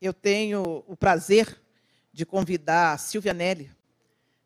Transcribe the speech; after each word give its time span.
eu 0.00 0.14
tenho 0.14 0.82
o 0.86 0.96
prazer 0.96 1.60
de 2.12 2.24
convidar 2.24 2.94
a 2.94 2.98
Silvia 2.98 3.34
Nelly 3.34 3.70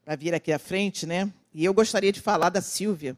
para 0.04 0.16
vir 0.16 0.34
aqui 0.34 0.52
à 0.52 0.58
frente, 0.58 1.06
né? 1.06 1.32
E 1.52 1.64
eu 1.64 1.72
gostaria 1.72 2.10
de 2.10 2.20
falar 2.20 2.50
da 2.50 2.60
Silvia. 2.60 3.16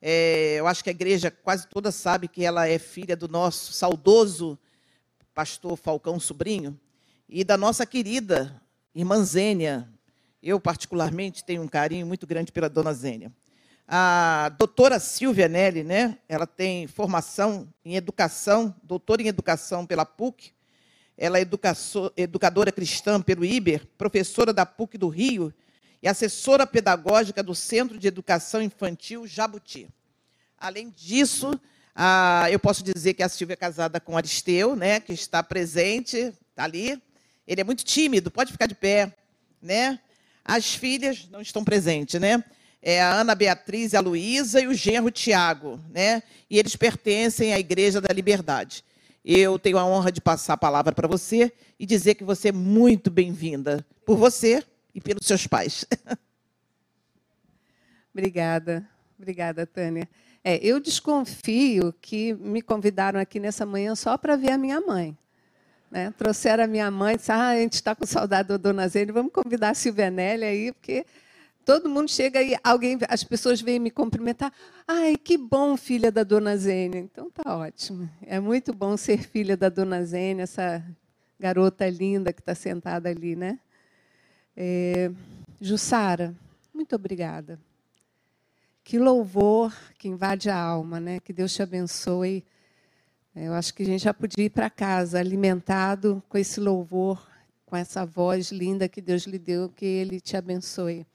É, 0.00 0.54
eu 0.54 0.66
acho 0.66 0.82
que 0.82 0.88
a 0.88 0.92
igreja 0.92 1.30
quase 1.30 1.66
toda 1.66 1.92
sabe 1.92 2.26
que 2.26 2.42
ela 2.44 2.66
é 2.66 2.78
filha 2.78 3.14
do 3.14 3.28
nosso 3.28 3.72
saudoso 3.72 4.58
pastor 5.34 5.76
Falcão 5.76 6.18
Sobrinho 6.18 6.78
e 7.28 7.44
da 7.44 7.58
nossa 7.58 7.84
querida 7.84 8.60
irmã 8.94 9.22
Zênia. 9.22 9.88
Eu, 10.42 10.58
particularmente, 10.58 11.44
tenho 11.44 11.62
um 11.62 11.68
carinho 11.68 12.06
muito 12.06 12.26
grande 12.26 12.50
pela 12.50 12.70
dona 12.70 12.94
Zênia. 12.94 13.30
A 13.86 14.54
doutora 14.58 14.98
Silvia 14.98 15.48
Nelly, 15.48 15.84
né? 15.84 16.18
Ela 16.28 16.46
tem 16.46 16.86
formação 16.86 17.68
em 17.84 17.96
educação, 17.96 18.74
doutora 18.82 19.22
em 19.22 19.26
educação 19.26 19.84
pela 19.84 20.06
PUC. 20.06 20.52
Ela 21.18 21.40
é 21.40 21.46
educadora 22.16 22.70
cristã 22.70 23.20
pelo 23.20 23.44
IBER, 23.44 23.84
professora 23.98 24.52
da 24.52 24.64
PUC 24.64 24.96
do 24.96 25.08
Rio 25.08 25.52
e 26.00 26.06
assessora 26.06 26.64
pedagógica 26.64 27.42
do 27.42 27.56
Centro 27.56 27.98
de 27.98 28.06
Educação 28.06 28.62
Infantil 28.62 29.26
Jabuti. 29.26 29.88
Além 30.56 30.90
disso, 30.90 31.60
eu 32.52 32.60
posso 32.60 32.84
dizer 32.84 33.14
que 33.14 33.22
a 33.24 33.28
Silvia 33.28 33.54
é 33.54 33.56
casada 33.56 33.98
com 33.98 34.16
Aristeu, 34.16 34.76
né, 34.76 35.00
que 35.00 35.12
está 35.12 35.42
presente, 35.42 36.16
está 36.50 36.62
ali. 36.62 37.02
Ele 37.48 37.60
é 37.60 37.64
muito 37.64 37.84
tímido, 37.84 38.30
pode 38.30 38.52
ficar 38.52 38.66
de 38.66 38.76
pé. 38.76 39.12
Né? 39.60 39.98
As 40.44 40.72
filhas 40.72 41.28
não 41.32 41.40
estão 41.40 41.64
presentes, 41.64 42.20
né? 42.20 42.44
é 42.82 43.02
a 43.02 43.12
Ana 43.12 43.34
Beatriz, 43.34 43.94
a 43.94 44.00
Luísa 44.00 44.60
e 44.60 44.66
o 44.66 44.74
genro 44.74 45.10
Tiago, 45.10 45.80
né? 45.90 46.22
E 46.48 46.58
eles 46.58 46.76
pertencem 46.76 47.52
à 47.52 47.58
Igreja 47.58 48.00
da 48.00 48.12
Liberdade. 48.14 48.84
Eu 49.30 49.58
tenho 49.58 49.76
a 49.76 49.84
honra 49.84 50.10
de 50.10 50.22
passar 50.22 50.54
a 50.54 50.56
palavra 50.56 50.90
para 50.90 51.06
você 51.06 51.52
e 51.78 51.84
dizer 51.84 52.14
que 52.14 52.24
você 52.24 52.48
é 52.48 52.52
muito 52.52 53.10
bem-vinda 53.10 53.84
por 54.06 54.16
você 54.16 54.64
e 54.94 55.02
pelos 55.02 55.26
seus 55.26 55.46
pais. 55.46 55.84
Obrigada, 58.10 58.88
obrigada, 59.18 59.66
Tânia. 59.66 60.08
É, 60.42 60.56
eu 60.56 60.80
desconfio 60.80 61.94
que 62.00 62.32
me 62.32 62.62
convidaram 62.62 63.20
aqui 63.20 63.38
nessa 63.38 63.66
manhã 63.66 63.94
só 63.94 64.16
para 64.16 64.34
ver 64.34 64.52
a 64.52 64.58
minha 64.58 64.80
mãe. 64.80 65.16
Né? 65.90 66.12
Trouxeram 66.16 66.64
a 66.64 66.66
minha 66.66 66.90
mãe, 66.90 67.16
disse, 67.16 67.30
ah, 67.30 67.48
a 67.48 67.56
gente 67.56 67.74
está 67.74 67.94
com 67.94 68.06
saudade 68.06 68.48
da 68.48 68.56
dona 68.56 68.88
Zene, 68.88 69.12
vamos 69.12 69.30
convidar 69.30 69.70
a 69.70 69.74
Silvenelli 69.74 70.44
aí, 70.44 70.72
porque 70.72 71.04
Todo 71.68 71.86
mundo 71.86 72.10
chega 72.10 72.42
e 72.42 72.56
alguém, 72.64 72.98
as 73.10 73.22
pessoas 73.22 73.60
vêm 73.60 73.78
me 73.78 73.90
cumprimentar. 73.90 74.50
Ai, 74.86 75.18
que 75.18 75.36
bom, 75.36 75.76
filha 75.76 76.10
da 76.10 76.24
dona 76.24 76.56
Zênia. 76.56 76.98
Então 76.98 77.30
tá 77.30 77.54
ótimo. 77.58 78.08
É 78.22 78.40
muito 78.40 78.72
bom 78.72 78.96
ser 78.96 79.18
filha 79.18 79.54
da 79.54 79.68
dona 79.68 80.02
Zênia, 80.02 80.44
essa 80.44 80.82
garota 81.38 81.86
linda 81.86 82.32
que 82.32 82.40
está 82.40 82.54
sentada 82.54 83.10
ali, 83.10 83.36
né? 83.36 83.58
É, 84.56 85.10
Jussara, 85.60 86.34
muito 86.72 86.96
obrigada. 86.96 87.60
Que 88.82 88.98
louvor 88.98 89.76
que 89.98 90.08
invade 90.08 90.48
a 90.48 90.58
alma, 90.58 90.98
né? 90.98 91.20
Que 91.20 91.34
Deus 91.34 91.52
te 91.52 91.62
abençoe. 91.62 92.46
Eu 93.36 93.52
acho 93.52 93.74
que 93.74 93.82
a 93.82 93.86
gente 93.86 94.04
já 94.04 94.14
podia 94.14 94.46
ir 94.46 94.50
para 94.50 94.70
casa 94.70 95.18
alimentado 95.18 96.22
com 96.30 96.38
esse 96.38 96.60
louvor, 96.60 97.28
com 97.66 97.76
essa 97.76 98.06
voz 98.06 98.50
linda 98.50 98.88
que 98.88 99.02
Deus 99.02 99.24
lhe 99.24 99.38
deu, 99.38 99.68
que 99.68 99.84
Ele 99.84 100.18
te 100.18 100.34
abençoe. 100.34 101.06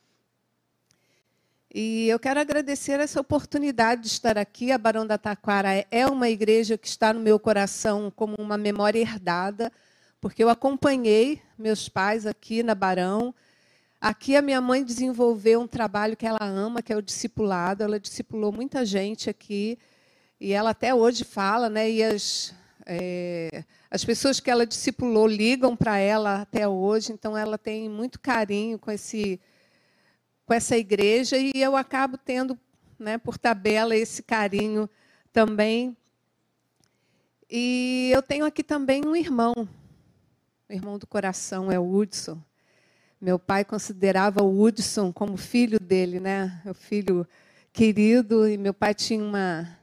E 1.75 2.07
eu 2.07 2.19
quero 2.19 2.39
agradecer 2.39 2.99
essa 2.99 3.19
oportunidade 3.19 4.03
de 4.03 4.07
estar 4.07 4.37
aqui. 4.37 4.71
A 4.71 4.77
Barão 4.77 5.07
da 5.07 5.17
Taquara 5.17 5.83
é 5.89 6.05
uma 6.05 6.29
igreja 6.29 6.77
que 6.77 6.87
está 6.87 7.11
no 7.11 7.19
meu 7.19 7.39
coração 7.39 8.13
como 8.15 8.35
uma 8.37 8.59
memória 8.59 8.99
herdada, 8.99 9.71
porque 10.21 10.43
eu 10.43 10.49
acompanhei 10.49 11.41
meus 11.57 11.89
pais 11.89 12.27
aqui 12.27 12.61
na 12.61 12.75
Barão. 12.75 13.33
Aqui 13.99 14.35
a 14.35 14.41
minha 14.43 14.61
mãe 14.61 14.83
desenvolveu 14.83 15.61
um 15.61 15.67
trabalho 15.67 16.15
que 16.15 16.27
ela 16.27 16.45
ama, 16.45 16.83
que 16.83 16.93
é 16.93 16.95
o 16.95 17.01
discipulado. 17.01 17.81
Ela 17.81 17.99
discipulou 17.99 18.51
muita 18.51 18.85
gente 18.85 19.27
aqui 19.27 19.79
e 20.39 20.53
ela 20.53 20.69
até 20.69 20.93
hoje 20.93 21.23
fala, 21.23 21.71
né? 21.71 21.89
E 21.89 22.03
as 22.03 22.53
é, 22.85 23.63
as 23.89 24.05
pessoas 24.05 24.39
que 24.39 24.51
ela 24.51 24.67
discipulou 24.67 25.25
ligam 25.25 25.75
para 25.75 25.97
ela 25.97 26.41
até 26.41 26.67
hoje. 26.67 27.11
Então 27.11 27.35
ela 27.35 27.57
tem 27.57 27.89
muito 27.89 28.19
carinho 28.19 28.77
com 28.77 28.91
esse 28.91 29.41
com 30.45 30.53
essa 30.53 30.77
igreja 30.77 31.37
e 31.37 31.51
eu 31.55 31.75
acabo 31.75 32.17
tendo, 32.17 32.57
né, 32.99 33.17
por 33.17 33.37
tabela, 33.37 33.95
esse 33.95 34.21
carinho 34.23 34.89
também. 35.31 35.95
E 37.49 38.11
eu 38.13 38.21
tenho 38.21 38.45
aqui 38.45 38.63
também 38.63 39.05
um 39.05 39.15
irmão, 39.15 39.53
o 40.69 40.73
irmão 40.73 40.97
do 40.97 41.07
coração 41.07 41.71
é 41.71 41.79
o 41.79 41.89
Hudson. 41.89 42.41
Meu 43.21 43.39
pai 43.39 43.63
considerava 43.63 44.43
o 44.43 44.61
Hudson 44.61 45.13
como 45.13 45.37
filho 45.37 45.79
dele, 45.79 46.19
né? 46.19 46.61
O 46.65 46.73
filho 46.73 47.25
querido, 47.71 48.47
e 48.47 48.57
meu 48.57 48.73
pai 48.73 48.93
tinha 48.93 49.23
uma, 49.23 49.77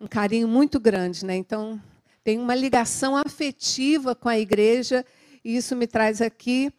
um 0.00 0.06
carinho 0.06 0.48
muito 0.48 0.80
grande, 0.80 1.24
né? 1.24 1.36
Então, 1.36 1.80
tem 2.24 2.38
uma 2.38 2.54
ligação 2.54 3.16
afetiva 3.16 4.14
com 4.14 4.28
a 4.28 4.38
igreja, 4.38 5.04
e 5.44 5.56
isso 5.56 5.76
me 5.76 5.86
traz 5.86 6.20
aqui 6.20 6.72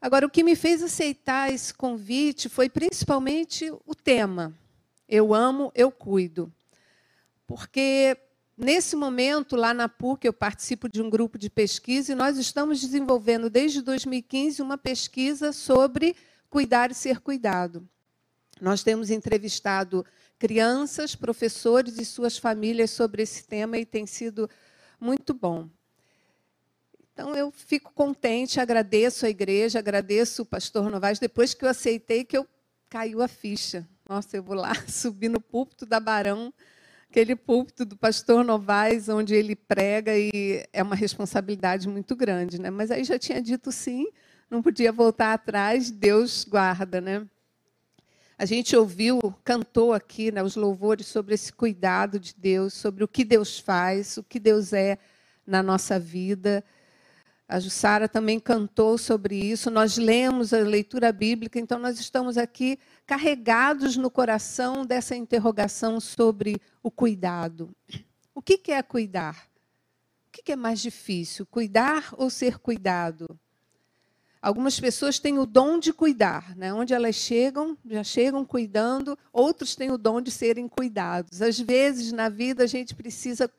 Agora, 0.00 0.26
o 0.26 0.30
que 0.30 0.44
me 0.44 0.54
fez 0.54 0.82
aceitar 0.82 1.52
esse 1.52 1.74
convite 1.74 2.48
foi 2.48 2.68
principalmente 2.68 3.70
o 3.84 3.94
tema. 3.94 4.54
Eu 5.08 5.34
amo, 5.34 5.72
eu 5.74 5.90
cuido. 5.90 6.52
Porque 7.46 8.16
nesse 8.56 8.94
momento, 8.94 9.56
lá 9.56 9.74
na 9.74 9.88
PUC, 9.88 10.26
eu 10.26 10.32
participo 10.32 10.88
de 10.88 11.02
um 11.02 11.10
grupo 11.10 11.36
de 11.36 11.50
pesquisa 11.50 12.12
e 12.12 12.14
nós 12.14 12.38
estamos 12.38 12.80
desenvolvendo 12.80 13.50
desde 13.50 13.82
2015 13.82 14.62
uma 14.62 14.78
pesquisa 14.78 15.52
sobre 15.52 16.14
cuidar 16.48 16.90
e 16.92 16.94
ser 16.94 17.20
cuidado. 17.20 17.88
Nós 18.60 18.82
temos 18.82 19.10
entrevistado 19.10 20.04
crianças, 20.38 21.16
professores 21.16 21.98
e 21.98 22.04
suas 22.04 22.38
famílias 22.38 22.90
sobre 22.90 23.22
esse 23.22 23.44
tema 23.44 23.78
e 23.78 23.84
tem 23.84 24.06
sido 24.06 24.48
muito 25.00 25.34
bom. 25.34 25.68
Então, 27.18 27.34
eu 27.34 27.50
fico 27.50 27.92
contente, 27.94 28.60
agradeço 28.60 29.26
a 29.26 29.28
igreja, 29.28 29.80
agradeço 29.80 30.42
o 30.42 30.46
pastor 30.46 30.88
Novaes. 30.88 31.18
Depois 31.18 31.52
que 31.52 31.64
eu 31.64 31.68
aceitei, 31.68 32.24
que 32.24 32.38
eu 32.38 32.46
caiu 32.88 33.20
a 33.20 33.26
ficha. 33.26 33.84
Nossa, 34.08 34.36
eu 34.36 34.42
vou 34.42 34.54
lá 34.54 34.72
subir 34.86 35.28
no 35.28 35.40
púlpito 35.40 35.84
da 35.84 35.98
Barão, 35.98 36.54
aquele 37.10 37.34
púlpito 37.34 37.84
do 37.84 37.96
pastor 37.96 38.44
Novaes, 38.44 39.08
onde 39.08 39.34
ele 39.34 39.56
prega, 39.56 40.16
e 40.16 40.64
é 40.72 40.80
uma 40.80 40.94
responsabilidade 40.94 41.88
muito 41.88 42.14
grande. 42.14 42.60
Né? 42.60 42.70
Mas 42.70 42.88
aí 42.88 43.02
já 43.02 43.18
tinha 43.18 43.42
dito 43.42 43.72
sim, 43.72 44.06
não 44.48 44.62
podia 44.62 44.92
voltar 44.92 45.32
atrás, 45.32 45.90
Deus 45.90 46.44
guarda. 46.44 47.00
Né? 47.00 47.26
A 48.38 48.44
gente 48.44 48.76
ouviu, 48.76 49.18
cantou 49.42 49.92
aqui 49.92 50.30
né, 50.30 50.40
os 50.40 50.54
louvores 50.54 51.08
sobre 51.08 51.34
esse 51.34 51.52
cuidado 51.52 52.20
de 52.20 52.32
Deus, 52.38 52.74
sobre 52.74 53.02
o 53.02 53.08
que 53.08 53.24
Deus 53.24 53.58
faz, 53.58 54.18
o 54.18 54.22
que 54.22 54.38
Deus 54.38 54.72
é 54.72 54.96
na 55.44 55.64
nossa 55.64 55.98
vida. 55.98 56.64
A 57.48 57.58
Jussara 57.58 58.06
também 58.06 58.38
cantou 58.38 58.98
sobre 58.98 59.34
isso. 59.34 59.70
Nós 59.70 59.96
lemos 59.96 60.52
a 60.52 60.58
leitura 60.58 61.10
bíblica, 61.10 61.58
então 61.58 61.78
nós 61.78 61.98
estamos 61.98 62.36
aqui 62.36 62.78
carregados 63.06 63.96
no 63.96 64.10
coração 64.10 64.84
dessa 64.84 65.16
interrogação 65.16 65.98
sobre 65.98 66.60
o 66.82 66.90
cuidado. 66.90 67.74
O 68.34 68.42
que 68.42 68.70
é 68.70 68.82
cuidar? 68.82 69.48
O 70.28 70.42
que 70.42 70.52
é 70.52 70.56
mais 70.56 70.78
difícil, 70.78 71.46
cuidar 71.46 72.12
ou 72.18 72.28
ser 72.28 72.58
cuidado? 72.58 73.26
Algumas 74.42 74.78
pessoas 74.78 75.18
têm 75.18 75.38
o 75.38 75.46
dom 75.46 75.78
de 75.78 75.92
cuidar, 75.92 76.54
né? 76.54 76.72
onde 76.72 76.92
elas 76.92 77.16
chegam, 77.16 77.76
já 77.84 78.04
chegam 78.04 78.44
cuidando, 78.44 79.18
outros 79.32 79.74
têm 79.74 79.90
o 79.90 79.98
dom 79.98 80.20
de 80.20 80.30
serem 80.30 80.68
cuidados. 80.68 81.40
Às 81.42 81.58
vezes, 81.58 82.12
na 82.12 82.28
vida, 82.28 82.62
a 82.62 82.66
gente 82.66 82.94
precisa 82.94 83.50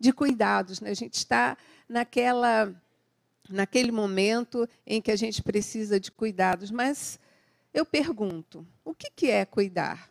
de 0.00 0.12
cuidados, 0.12 0.80
né? 0.80 0.90
a 0.90 0.94
gente 0.94 1.14
está 1.14 1.58
naquela 1.88 2.72
naquele 3.52 3.92
momento 3.92 4.68
em 4.86 5.00
que 5.00 5.10
a 5.10 5.16
gente 5.16 5.42
precisa 5.42 6.00
de 6.00 6.10
cuidados. 6.10 6.70
Mas 6.70 7.18
eu 7.72 7.84
pergunto: 7.84 8.66
o 8.84 8.94
que 8.94 9.30
é 9.30 9.44
cuidar? 9.44 10.10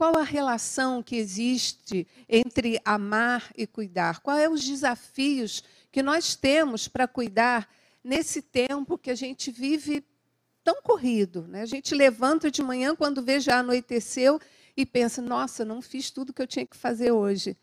Qual 0.00 0.16
a 0.16 0.22
relação 0.22 1.02
que 1.02 1.16
existe 1.16 2.08
entre 2.26 2.80
amar 2.86 3.52
e 3.54 3.66
cuidar? 3.66 4.20
Quais 4.20 4.44
são 4.44 4.54
os 4.54 4.64
desafios 4.64 5.62
que 5.92 6.02
nós 6.02 6.34
temos 6.34 6.88
para 6.88 7.06
cuidar 7.06 7.68
nesse 8.02 8.40
tempo 8.40 8.96
que 8.96 9.10
a 9.10 9.14
gente 9.14 9.50
vive 9.50 10.02
tão 10.64 10.80
corrido? 10.80 11.46
Né? 11.46 11.60
A 11.60 11.66
gente 11.66 11.94
levanta 11.94 12.50
de 12.50 12.62
manhã 12.62 12.96
quando 12.96 13.22
vê 13.22 13.40
já 13.40 13.58
anoiteceu 13.58 14.40
e 14.74 14.86
pensa: 14.86 15.20
nossa, 15.20 15.66
não 15.66 15.82
fiz 15.82 16.10
tudo 16.10 16.32
que 16.32 16.40
eu 16.40 16.46
tinha 16.46 16.66
que 16.66 16.78
fazer 16.78 17.12
hoje. 17.12 17.54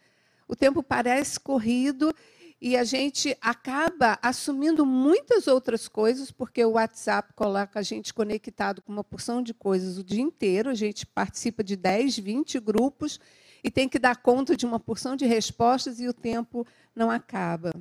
O 0.48 0.56
tempo 0.56 0.84
parece 0.84 1.40
corrido 1.40 2.14
e 2.60 2.76
a 2.76 2.84
gente 2.84 3.38
acaba 3.40 4.18
assumindo 4.22 4.86
muitas 4.86 5.48
outras 5.48 5.88
coisas, 5.88 6.32
porque 6.32 6.64
o 6.66 6.72
WhatsApp 6.72 7.34
coloca 7.34 7.80
a 7.80 7.84
gente 7.84 8.14
conectado 8.14 8.82
com 8.82 8.92
uma 8.92 9.04
porção 9.04 9.44
de 9.44 9.54
coisas 9.54 9.98
o 9.98 10.04
dia 10.04 10.22
inteiro, 10.22 10.70
a 10.70 10.74
gente 10.74 11.06
participa 11.06 11.64
de 11.64 11.76
10, 11.76 12.18
20 12.18 12.60
grupos 12.60 13.20
e 13.64 13.70
tem 13.70 13.88
que 13.88 14.00
dar 14.00 14.18
conta 14.18 14.56
de 14.56 14.66
uma 14.66 14.80
porção 14.80 15.16
de 15.16 15.26
respostas 15.26 16.00
e 16.00 16.08
o 16.08 16.14
tempo 16.14 16.66
não 16.96 17.12
acaba. 17.12 17.72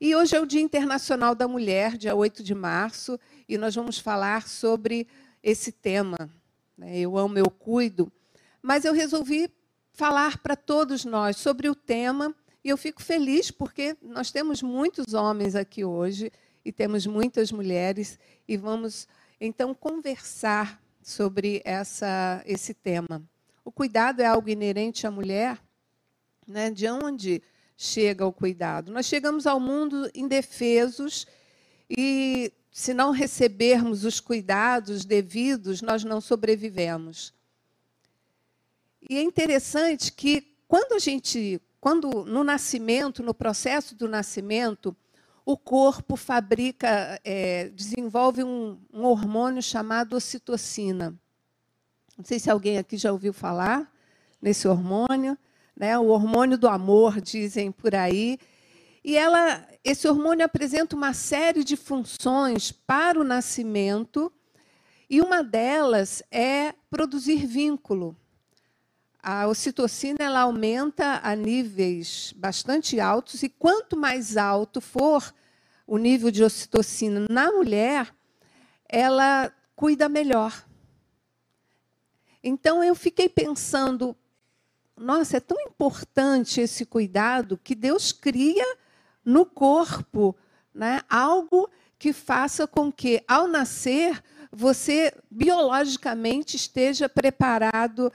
E 0.00 0.14
hoje 0.14 0.36
é 0.36 0.40
o 0.40 0.46
Dia 0.46 0.60
Internacional 0.60 1.34
da 1.34 1.48
Mulher, 1.48 1.96
dia 1.96 2.14
8 2.14 2.42
de 2.42 2.54
março, 2.54 3.18
e 3.48 3.58
nós 3.58 3.74
vamos 3.74 3.98
falar 3.98 4.46
sobre 4.46 5.08
esse 5.42 5.72
tema. 5.72 6.16
Né? 6.76 7.00
Eu 7.00 7.18
amo, 7.18 7.36
eu 7.36 7.50
cuido. 7.50 8.12
Mas 8.62 8.84
eu 8.84 8.92
resolvi 8.92 9.50
falar 9.92 10.38
para 10.38 10.54
todos 10.54 11.04
nós 11.04 11.36
sobre 11.36 11.68
o 11.68 11.74
tema, 11.74 12.32
e 12.64 12.68
eu 12.68 12.76
fico 12.76 13.02
feliz 13.02 13.50
porque 13.50 13.96
nós 14.02 14.30
temos 14.30 14.62
muitos 14.62 15.14
homens 15.14 15.54
aqui 15.54 15.84
hoje 15.84 16.32
e 16.64 16.72
temos 16.72 17.06
muitas 17.06 17.50
mulheres, 17.50 18.18
e 18.46 18.56
vamos 18.56 19.08
então 19.40 19.74
conversar 19.74 20.82
sobre 21.02 21.62
essa, 21.64 22.42
esse 22.44 22.74
tema. 22.74 23.22
O 23.64 23.72
cuidado 23.72 24.20
é 24.20 24.26
algo 24.26 24.48
inerente 24.48 25.06
à 25.06 25.10
mulher? 25.10 25.58
Né? 26.46 26.70
De 26.70 26.86
onde 26.88 27.42
chega 27.76 28.26
o 28.26 28.32
cuidado? 28.32 28.92
Nós 28.92 29.06
chegamos 29.06 29.46
ao 29.46 29.58
mundo 29.58 30.10
indefesos 30.14 31.26
e, 31.88 32.52
se 32.70 32.92
não 32.92 33.10
recebermos 33.10 34.04
os 34.04 34.20
cuidados 34.20 35.04
devidos, 35.04 35.80
nós 35.80 36.04
não 36.04 36.20
sobrevivemos. 36.20 37.32
E 39.08 39.16
é 39.16 39.22
interessante 39.22 40.12
que, 40.12 40.54
quando 40.66 40.92
a 40.92 40.98
gente, 40.98 41.60
quando 41.80 42.24
no 42.24 42.42
nascimento, 42.42 43.22
no 43.22 43.32
processo 43.32 43.94
do 43.94 44.08
nascimento, 44.08 44.96
o 45.44 45.56
corpo 45.56 46.16
fabrica, 46.16 47.18
é, 47.24 47.70
desenvolve 47.70 48.44
um, 48.44 48.78
um, 48.92 49.04
hormônio 49.04 49.62
chamado 49.62 50.14
ocitocina. 50.14 51.18
Não 52.16 52.24
sei 52.24 52.38
se 52.38 52.50
alguém 52.50 52.76
aqui 52.76 52.96
já 52.96 53.12
ouviu 53.12 53.32
falar 53.32 53.90
nesse 54.42 54.68
hormônio, 54.68 55.38
né? 55.74 55.98
O 55.98 56.08
hormônio 56.08 56.58
do 56.58 56.68
amor, 56.68 57.20
dizem 57.20 57.72
por 57.72 57.94
aí. 57.94 58.38
E 59.02 59.16
ela, 59.16 59.66
esse 59.84 60.06
hormônio 60.06 60.44
apresenta 60.44 60.94
uma 60.94 61.14
série 61.14 61.64
de 61.64 61.76
funções 61.76 62.72
para 62.72 63.18
o 63.18 63.24
nascimento, 63.24 64.30
e 65.08 65.22
uma 65.22 65.42
delas 65.42 66.22
é 66.30 66.74
produzir 66.90 67.46
vínculo. 67.46 68.14
A 69.30 69.46
ocitocina 69.46 70.16
ela 70.20 70.40
aumenta 70.40 71.20
a 71.22 71.36
níveis 71.36 72.32
bastante 72.34 72.98
altos, 72.98 73.42
e 73.42 73.48
quanto 73.50 73.94
mais 73.94 74.38
alto 74.38 74.80
for 74.80 75.34
o 75.86 75.98
nível 75.98 76.30
de 76.30 76.42
ocitocina 76.42 77.26
na 77.28 77.52
mulher, 77.52 78.10
ela 78.88 79.52
cuida 79.76 80.08
melhor. 80.08 80.66
Então 82.42 82.82
eu 82.82 82.94
fiquei 82.94 83.28
pensando, 83.28 84.16
nossa, 84.96 85.36
é 85.36 85.40
tão 85.40 85.60
importante 85.60 86.62
esse 86.62 86.86
cuidado 86.86 87.58
que 87.58 87.74
Deus 87.74 88.12
cria 88.12 88.78
no 89.22 89.44
corpo 89.44 90.34
né, 90.72 91.02
algo 91.06 91.68
que 91.98 92.14
faça 92.14 92.66
com 92.66 92.90
que, 92.90 93.22
ao 93.28 93.46
nascer, 93.46 94.24
você 94.50 95.12
biologicamente 95.30 96.56
esteja 96.56 97.10
preparado 97.10 98.10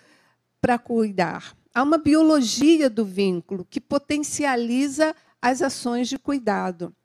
para 0.63 0.79
cuidar. 0.79 1.57
Há 1.75 1.83
uma 1.83 1.97
biologia 1.97 2.89
do 2.89 3.03
vínculo 3.03 3.67
que 3.69 3.81
potencializa 3.81 5.13
as 5.41 5.61
ações 5.61 6.07
de 6.07 6.17
cuidado. 6.17 6.95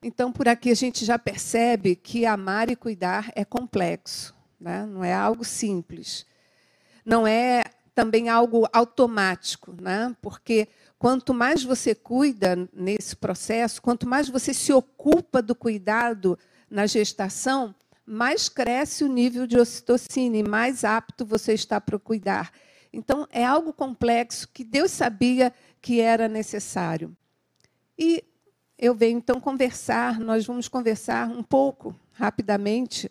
Então, 0.00 0.30
por 0.30 0.46
aqui 0.46 0.70
a 0.70 0.76
gente 0.76 1.04
já 1.04 1.18
percebe 1.18 1.96
que 1.96 2.24
amar 2.24 2.70
e 2.70 2.76
cuidar 2.76 3.32
é 3.34 3.44
complexo, 3.44 4.32
né? 4.60 4.86
não 4.86 5.02
é 5.02 5.12
algo 5.12 5.44
simples. 5.44 6.24
Não 7.04 7.26
é 7.26 7.64
também 7.96 8.28
algo 8.28 8.68
automático, 8.72 9.74
né? 9.80 10.14
porque 10.22 10.68
quanto 11.00 11.34
mais 11.34 11.64
você 11.64 11.96
cuida 11.96 12.68
nesse 12.72 13.16
processo, 13.16 13.82
quanto 13.82 14.08
mais 14.08 14.28
você 14.28 14.54
se 14.54 14.72
ocupa 14.72 15.42
do 15.42 15.52
cuidado 15.52 16.38
na 16.70 16.86
gestação, 16.86 17.74
mais 18.04 18.48
cresce 18.48 19.04
o 19.04 19.08
nível 19.08 19.46
de 19.46 19.58
ocitocina 19.58 20.36
e 20.36 20.42
mais 20.42 20.84
apto 20.84 21.24
você 21.24 21.54
está 21.54 21.80
para 21.80 21.98
cuidar. 21.98 22.52
Então, 22.92 23.26
é 23.30 23.44
algo 23.44 23.72
complexo 23.72 24.48
que 24.52 24.64
Deus 24.64 24.90
sabia 24.90 25.52
que 25.80 26.00
era 26.00 26.28
necessário. 26.28 27.16
E 27.98 28.24
eu 28.78 28.94
venho 28.94 29.18
então 29.18 29.40
conversar, 29.40 30.18
nós 30.20 30.44
vamos 30.44 30.68
conversar 30.68 31.28
um 31.28 31.42
pouco, 31.42 31.98
rapidamente, 32.12 33.10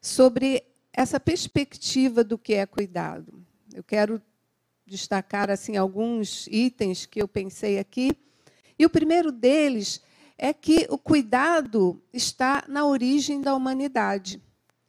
sobre 0.00 0.62
essa 0.92 1.18
perspectiva 1.18 2.22
do 2.22 2.38
que 2.38 2.54
é 2.54 2.66
cuidado. 2.66 3.44
Eu 3.74 3.82
quero 3.82 4.20
destacar 4.86 5.50
assim 5.50 5.76
alguns 5.76 6.46
itens 6.46 7.04
que 7.04 7.20
eu 7.20 7.26
pensei 7.26 7.78
aqui. 7.78 8.12
E 8.78 8.86
o 8.86 8.90
primeiro 8.90 9.32
deles 9.32 10.00
é 10.38 10.52
que 10.52 10.86
o 10.90 10.98
cuidado 10.98 12.02
está 12.12 12.64
na 12.68 12.84
origem 12.86 13.40
da 13.40 13.54
humanidade. 13.54 14.42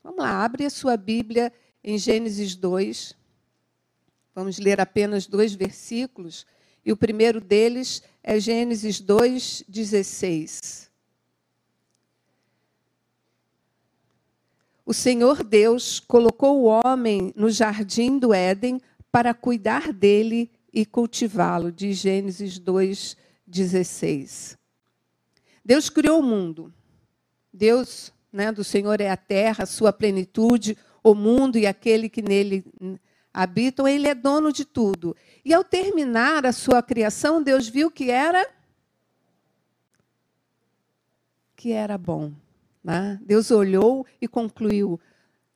Vamos 0.03 0.19
lá, 0.19 0.43
abre 0.43 0.65
a 0.65 0.69
sua 0.69 0.97
Bíblia 0.97 1.53
em 1.83 1.97
Gênesis 1.97 2.55
2. 2.55 3.15
Vamos 4.35 4.59
ler 4.59 4.79
apenas 4.79 5.25
dois 5.25 5.53
versículos. 5.53 6.45
E 6.85 6.91
o 6.91 6.97
primeiro 6.97 7.41
deles 7.41 8.03
é 8.23 8.39
Gênesis 8.39 9.01
2,16. 9.01 10.87
O 14.85 14.93
Senhor 14.93 15.43
Deus 15.43 15.99
colocou 15.99 16.61
o 16.61 16.65
homem 16.65 17.33
no 17.35 17.49
jardim 17.49 18.17
do 18.17 18.33
Éden 18.33 18.79
para 19.11 19.33
cuidar 19.33 19.91
dele 19.91 20.49
e 20.71 20.85
cultivá-lo, 20.85 21.71
de 21.71 21.91
Gênesis 21.91 22.57
2,16. 22.59 24.57
Deus 25.67 25.89
criou 25.89 26.21
o 26.21 26.23
mundo. 26.23 26.73
Deus 27.51 28.13
né, 28.31 28.53
do 28.53 28.63
Senhor 28.63 29.01
é 29.01 29.09
a 29.09 29.17
terra, 29.17 29.65
a 29.65 29.67
sua 29.67 29.91
plenitude, 29.91 30.77
o 31.03 31.13
mundo 31.13 31.57
e 31.57 31.67
aquele 31.67 32.07
que 32.07 32.21
nele 32.21 32.63
habitam, 33.33 33.85
ele 33.85 34.07
é 34.07 34.15
dono 34.15 34.53
de 34.53 34.63
tudo. 34.63 35.13
E 35.43 35.53
ao 35.53 35.65
terminar 35.65 36.45
a 36.45 36.53
sua 36.53 36.81
criação, 36.81 37.43
Deus 37.43 37.67
viu 37.67 37.91
que 37.91 38.09
era 38.09 38.49
que 41.53 41.73
era 41.73 41.97
bom. 41.97 42.31
Né? 42.81 43.19
Deus 43.21 43.51
olhou 43.51 44.05
e 44.21 44.27
concluiu: 44.27 44.97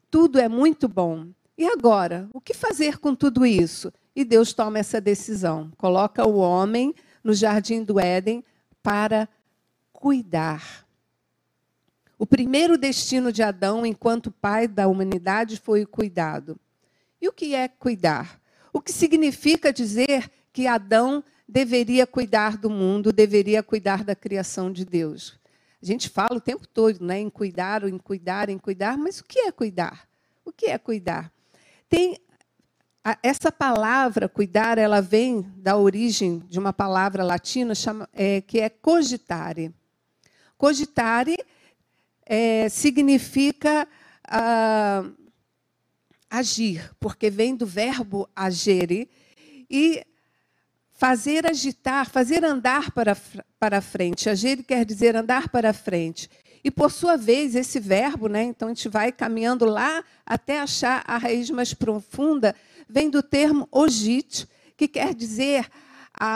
tudo 0.10 0.40
é 0.40 0.50
muito 0.50 0.90
bom. 0.90 1.28
E 1.58 1.66
agora, 1.66 2.28
o 2.34 2.42
que 2.42 2.54
fazer 2.54 2.98
com 2.98 3.16
tudo 3.16 3.46
isso? 3.46 3.94
E 4.14 4.26
Deus 4.26 4.52
toma 4.52 4.78
essa 4.78 5.00
decisão, 5.00 5.72
coloca 5.78 6.28
o 6.28 6.36
homem 6.36 6.94
no 7.24 7.34
jardim 7.34 7.82
do 7.82 7.98
Éden 7.98 8.44
para 8.84 9.30
cuidar. 10.02 10.84
O 12.18 12.26
primeiro 12.26 12.76
destino 12.76 13.32
de 13.32 13.44
Adão, 13.44 13.86
enquanto 13.86 14.32
pai 14.32 14.68
da 14.68 14.88
humanidade, 14.88 15.58
foi 15.58 15.84
o 15.84 15.88
cuidado. 15.88 16.60
E 17.22 17.28
o 17.28 17.32
que 17.32 17.54
é 17.54 17.68
cuidar? 17.68 18.42
O 18.74 18.82
que 18.82 18.92
significa 18.92 19.72
dizer 19.72 20.28
que 20.52 20.66
Adão 20.66 21.24
deveria 21.48 22.08
cuidar 22.08 22.58
do 22.58 22.68
mundo, 22.68 23.14
deveria 23.14 23.62
cuidar 23.62 24.04
da 24.04 24.16
criação 24.16 24.72
de 24.72 24.84
Deus? 24.84 25.40
A 25.80 25.86
gente 25.86 26.10
fala 26.10 26.38
o 26.38 26.42
tempo 26.42 26.68
todo 26.68 27.06
né, 27.06 27.20
em 27.20 27.30
cuidar, 27.30 27.88
em 27.88 28.00
cuidar, 28.00 28.50
em 28.50 28.58
cuidar, 28.58 28.98
mas 28.98 29.20
o 29.20 29.24
que 29.24 29.42
é 29.42 29.52
cuidar? 29.52 30.08
O 30.44 30.52
que 30.52 30.66
é 30.66 30.80
cuidar? 30.80 31.32
Tem 31.88 32.18
essa 33.22 33.52
palavra 33.52 34.28
cuidar, 34.28 34.80
ela 34.80 35.00
vem 35.00 35.42
da 35.58 35.78
origem 35.78 36.40
de 36.48 36.58
uma 36.58 36.74
palavra 36.74 37.24
latina 37.24 37.76
chama, 37.76 38.10
é, 38.14 38.42
que 38.42 38.60
é 38.60 38.70
cogitare. 38.70 39.72
Cogitare 40.62 41.36
é, 42.24 42.70
significa 42.70 43.88
ah, 44.28 45.04
agir, 46.30 46.92
porque 47.00 47.32
vem 47.32 47.56
do 47.56 47.66
verbo 47.66 48.30
agere, 48.36 49.10
e 49.68 50.06
fazer 50.92 51.48
agitar, 51.48 52.08
fazer 52.08 52.46
andar 52.46 52.92
para, 52.92 53.18
para 53.58 53.82
frente. 53.82 54.30
Agir 54.30 54.62
quer 54.62 54.86
dizer 54.86 55.16
andar 55.16 55.50
para 55.50 55.74
frente. 55.74 56.30
E, 56.64 56.70
por 56.70 56.92
sua 56.92 57.18
vez, 57.18 57.56
esse 57.56 57.80
verbo, 57.80 58.28
né, 58.28 58.44
então 58.44 58.68
a 58.68 58.72
gente 58.72 58.88
vai 58.88 59.12
caminhando 59.12 59.66
lá 59.66 60.04
até 60.24 60.60
achar 60.60 61.04
a 61.08 61.18
raiz 61.18 61.50
mais 61.50 61.74
profunda, 61.74 62.56
vem 62.88 63.10
do 63.10 63.24
termo 63.24 63.68
ogite, 63.72 64.48
que 64.78 64.88
quer 64.88 65.16
dizer 65.16 65.68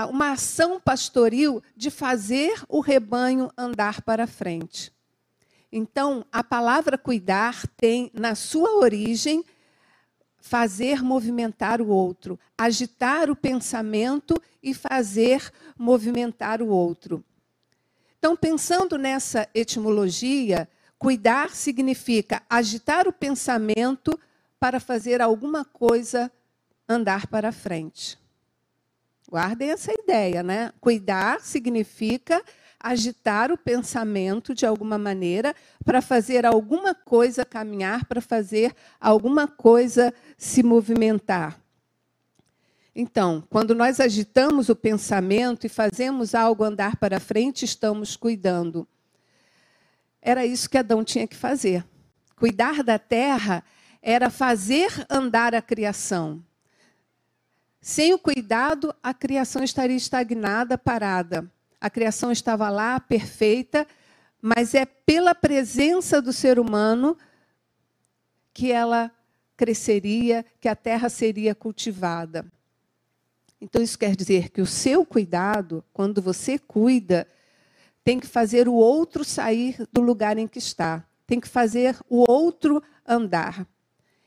uma 0.09 0.31
ação 0.31 0.79
pastoril 0.79 1.61
de 1.75 1.91
fazer 1.91 2.63
o 2.67 2.79
rebanho 2.79 3.51
andar 3.55 4.01
para 4.01 4.25
frente. 4.25 4.91
Então, 5.71 6.25
a 6.31 6.43
palavra 6.43 6.97
cuidar 6.97 7.67
tem 7.77 8.09
na 8.13 8.33
sua 8.33 8.77
origem 8.77 9.43
fazer 10.39 11.03
movimentar 11.03 11.81
o 11.81 11.89
outro, 11.89 12.39
agitar 12.57 13.29
o 13.29 13.35
pensamento 13.35 14.41
e 14.61 14.73
fazer 14.73 15.51
movimentar 15.77 16.61
o 16.61 16.67
outro. 16.67 17.23
Então, 18.17 18.35
pensando 18.35 18.97
nessa 18.97 19.47
etimologia, 19.53 20.67
cuidar 20.97 21.51
significa 21.51 22.41
agitar 22.49 23.07
o 23.07 23.13
pensamento 23.13 24.19
para 24.59 24.79
fazer 24.79 25.21
alguma 25.21 25.63
coisa 25.63 26.31
andar 26.89 27.27
para 27.27 27.51
frente. 27.51 28.17
Guardem 29.29 29.71
essa 29.71 29.91
ideia, 29.91 30.43
né? 30.43 30.71
Cuidar 30.79 31.41
significa 31.41 32.43
agitar 32.79 33.51
o 33.51 33.57
pensamento 33.57 34.53
de 34.53 34.65
alguma 34.65 34.97
maneira 34.97 35.55
para 35.83 36.01
fazer 36.01 36.45
alguma 36.45 36.93
coisa 36.93 37.43
caminhar, 37.43 38.05
para 38.05 38.21
fazer 38.21 38.75
alguma 38.99 39.47
coisa 39.47 40.13
se 40.37 40.61
movimentar. 40.61 41.59
Então, 42.95 43.43
quando 43.49 43.73
nós 43.73 43.99
agitamos 43.99 44.69
o 44.69 44.75
pensamento 44.75 45.65
e 45.65 45.69
fazemos 45.69 46.35
algo 46.35 46.63
andar 46.63 46.95
para 46.95 47.19
frente, 47.19 47.65
estamos 47.65 48.15
cuidando. 48.15 48.87
Era 50.21 50.45
isso 50.45 50.69
que 50.69 50.77
Adão 50.77 51.03
tinha 51.03 51.27
que 51.27 51.35
fazer. 51.35 51.83
Cuidar 52.35 52.83
da 52.83 52.99
terra 52.99 53.63
era 54.01 54.29
fazer 54.29 54.91
andar 55.09 55.55
a 55.55 55.61
criação. 55.61 56.43
Sem 57.87 58.15
o 58.15 58.17
cuidado, 58.17 58.95
a 59.03 59.13
criação 59.13 59.63
estaria 59.63 59.95
estagnada, 59.95 60.75
parada. 60.75 61.47
A 61.79 61.87
criação 61.87 62.31
estava 62.31 62.67
lá, 62.67 62.99
perfeita, 62.99 63.85
mas 64.41 64.73
é 64.73 64.87
pela 64.87 65.35
presença 65.35 66.19
do 66.19 66.33
ser 66.33 66.57
humano 66.57 67.15
que 68.51 68.71
ela 68.71 69.11
cresceria, 69.55 70.43
que 70.59 70.67
a 70.67 70.75
terra 70.75 71.09
seria 71.09 71.53
cultivada. 71.53 72.51
Então, 73.61 73.83
isso 73.83 73.99
quer 73.99 74.15
dizer 74.15 74.49
que 74.49 74.61
o 74.61 74.65
seu 74.65 75.05
cuidado, 75.05 75.85
quando 75.93 76.23
você 76.23 76.57
cuida, 76.57 77.27
tem 78.03 78.19
que 78.19 78.25
fazer 78.25 78.67
o 78.67 78.73
outro 78.73 79.23
sair 79.23 79.87
do 79.93 80.01
lugar 80.01 80.39
em 80.39 80.47
que 80.47 80.57
está, 80.57 81.05
tem 81.27 81.39
que 81.39 81.47
fazer 81.47 81.95
o 82.09 82.25
outro 82.27 82.81
andar. 83.07 83.63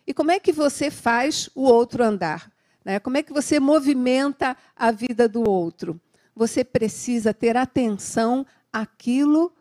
E 0.07 0.15
como 0.15 0.31
é 0.31 0.39
que 0.39 0.53
você 0.53 0.93
faz 0.93 1.51
o 1.57 1.63
outro 1.63 2.05
andar? 2.05 2.57
Né? 2.89 2.99
Como 2.99 3.19
é 3.19 3.23
que 3.23 3.35
você 3.35 3.61
movimenta 3.61 4.57
a 4.75 4.91
vida 4.91 5.29
do 5.29 5.47
outro? 5.47 6.01
Você 6.35 6.65
precisa 6.65 7.35
ter 7.35 7.55
atenção 7.55 8.47
àquilo 8.73 9.53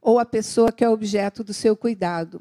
ou 0.00 0.18
à 0.18 0.24
pessoa 0.24 0.72
que 0.72 0.82
é 0.82 0.88
objeto 0.88 1.44
do 1.44 1.52
seu 1.52 1.76
cuidado. 1.76 2.40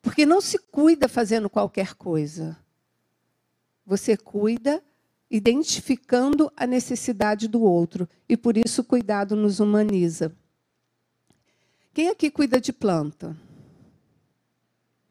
Porque 0.00 0.24
não 0.24 0.40
se 0.40 0.56
cuida 0.58 1.10
fazendo 1.10 1.50
qualquer 1.50 1.92
coisa. 1.92 2.56
Você 3.84 4.16
cuida 4.16 4.82
identificando 5.30 6.50
a 6.56 6.66
necessidade 6.66 7.46
do 7.46 7.60
outro. 7.60 8.08
E 8.26 8.38
por 8.38 8.56
isso 8.56 8.80
o 8.80 8.84
cuidado 8.84 9.36
nos 9.36 9.60
humaniza. 9.60 10.34
Quem 11.92 12.08
aqui 12.08 12.30
cuida 12.30 12.58
de 12.58 12.72
planta? 12.72 13.36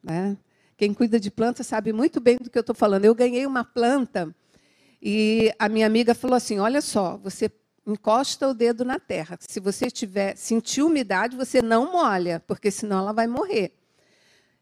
Né? 0.02 0.36
Quem 0.76 0.92
cuida 0.92 1.20
de 1.20 1.30
planta 1.30 1.64
sabe 1.64 1.94
muito 1.94 2.20
bem 2.20 2.38
do 2.42 2.50
que 2.50 2.58
eu 2.58 2.62
estou 2.62 2.74
falando. 2.74 3.06
Eu 3.06 3.14
ganhei 3.14 3.46
uma 3.46 3.64
planta 3.64 4.34
e 5.02 5.54
a 5.58 5.70
minha 5.70 5.88
amiga 5.88 6.14
falou 6.14 6.36
assim: 6.36 6.60
olha 6.60 6.82
só, 6.82 7.18
você 7.18 7.52
encosta 7.86 8.48
o 8.48 8.54
dedo 8.54 8.86
na 8.86 9.00
terra. 9.00 9.38
Se 9.40 9.60
você 9.60 9.90
tiver 9.90 10.36
sentir 10.36 10.82
umidade, 10.82 11.36
você 11.36 11.62
não 11.62 11.92
molha, 11.92 12.44
porque 12.48 12.70
senão 12.70 13.00
ela 13.00 13.14
vai 13.14 13.28
morrer. 13.28 13.74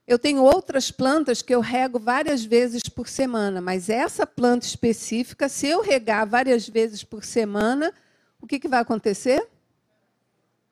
Eu 0.08 0.18
tenho 0.18 0.42
outras 0.42 0.90
plantas 0.90 1.42
que 1.42 1.54
eu 1.54 1.60
rego 1.60 2.00
várias 2.00 2.46
vezes 2.46 2.84
por 2.84 3.10
semana, 3.10 3.60
mas 3.60 3.90
essa 3.90 4.26
planta 4.26 4.66
específica, 4.66 5.50
se 5.50 5.68
eu 5.68 5.82
regar 5.82 6.26
várias 6.26 6.68
vezes 6.68 7.04
por 7.04 7.26
semana, 7.26 7.94
o 8.40 8.48
que, 8.48 8.60
que 8.60 8.70
vai 8.70 8.80
acontecer? 8.80 9.46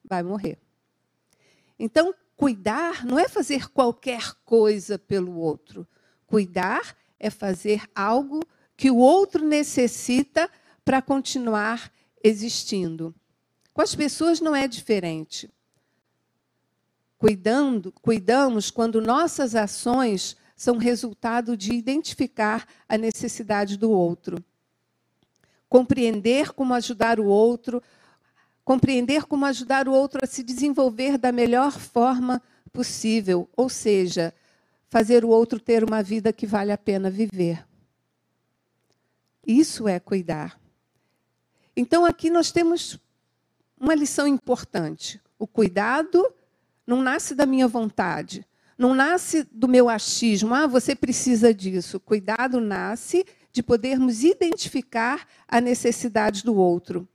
Vai 0.06 0.24
morrer. 0.24 0.58
Então, 1.78 2.14
Cuidar 2.36 3.06
não 3.06 3.18
é 3.18 3.30
fazer 3.30 3.70
qualquer 3.70 4.34
coisa 4.44 5.00
pelo 5.00 5.38
outro. 5.38 5.88
Cuidar 6.28 6.96
é 7.18 7.30
fazer 7.30 7.84
algo 7.96 8.42
que 8.76 8.92
o 8.92 8.98
outro 8.98 9.46
necessita 9.46 10.50
para 10.84 11.02
continuar 11.02 11.92
existindo. 12.24 13.14
Com 13.74 13.82
as 13.82 13.96
pessoas 13.96 14.40
não 14.40 14.56
é 14.56 14.68
diferente. 14.68 15.50
Cuidando, 17.18 17.92
cuidamos 17.92 18.70
quando 18.70 19.02
nossas 19.02 19.56
ações 19.56 20.36
são 20.56 20.78
resultado 20.78 21.58
de 21.58 21.74
identificar 21.74 22.68
a 22.88 22.98
necessidade 22.98 23.78
do 23.78 23.92
outro. 23.92 24.44
Compreender 25.68 26.54
como 26.54 26.74
ajudar 26.74 27.20
o 27.20 27.26
outro, 27.26 27.82
compreender 28.64 29.26
como 29.26 29.46
ajudar 29.46 29.88
o 29.88 29.94
outro 29.94 30.22
a 30.24 30.28
se 30.28 30.44
desenvolver 30.44 31.18
da 31.18 31.32
melhor 31.32 31.72
forma 31.72 32.42
possível, 32.72 33.50
ou 33.56 33.70
seja, 33.70 34.34
fazer 34.90 35.26
o 35.26 35.30
outro 35.30 35.60
ter 35.60 35.84
uma 35.84 36.02
vida 36.02 36.32
que 36.32 36.46
vale 36.46 36.72
a 36.72 36.78
pena 36.78 37.10
viver. 37.10 37.66
Isso 39.46 39.88
é 39.88 40.00
cuidar. 40.00 40.60
Então 41.76 42.06
aqui 42.06 42.30
nós 42.30 42.52
temos 42.52 43.00
uma 43.80 43.94
lição 43.94 44.28
importante. 44.28 45.22
O 45.38 45.46
cuidado 45.46 46.34
não 46.88 47.02
nasce 47.02 47.36
da 47.36 47.46
minha 47.46 47.68
vontade, 47.68 48.46
não 48.78 48.94
nasce 48.94 49.44
do 49.52 49.68
meu 49.68 49.90
achismo, 49.90 50.54
ah, 50.54 50.68
você 50.68 50.96
precisa 50.96 51.54
disso. 51.54 51.98
O 51.98 52.00
cuidado 52.00 52.60
nasce 52.60 53.26
de 53.52 53.64
podermos 53.64 54.24
identificar 54.24 55.28
a 55.48 55.62
necessidade 55.62 56.44
do 56.44 56.56
outro. 56.56 57.08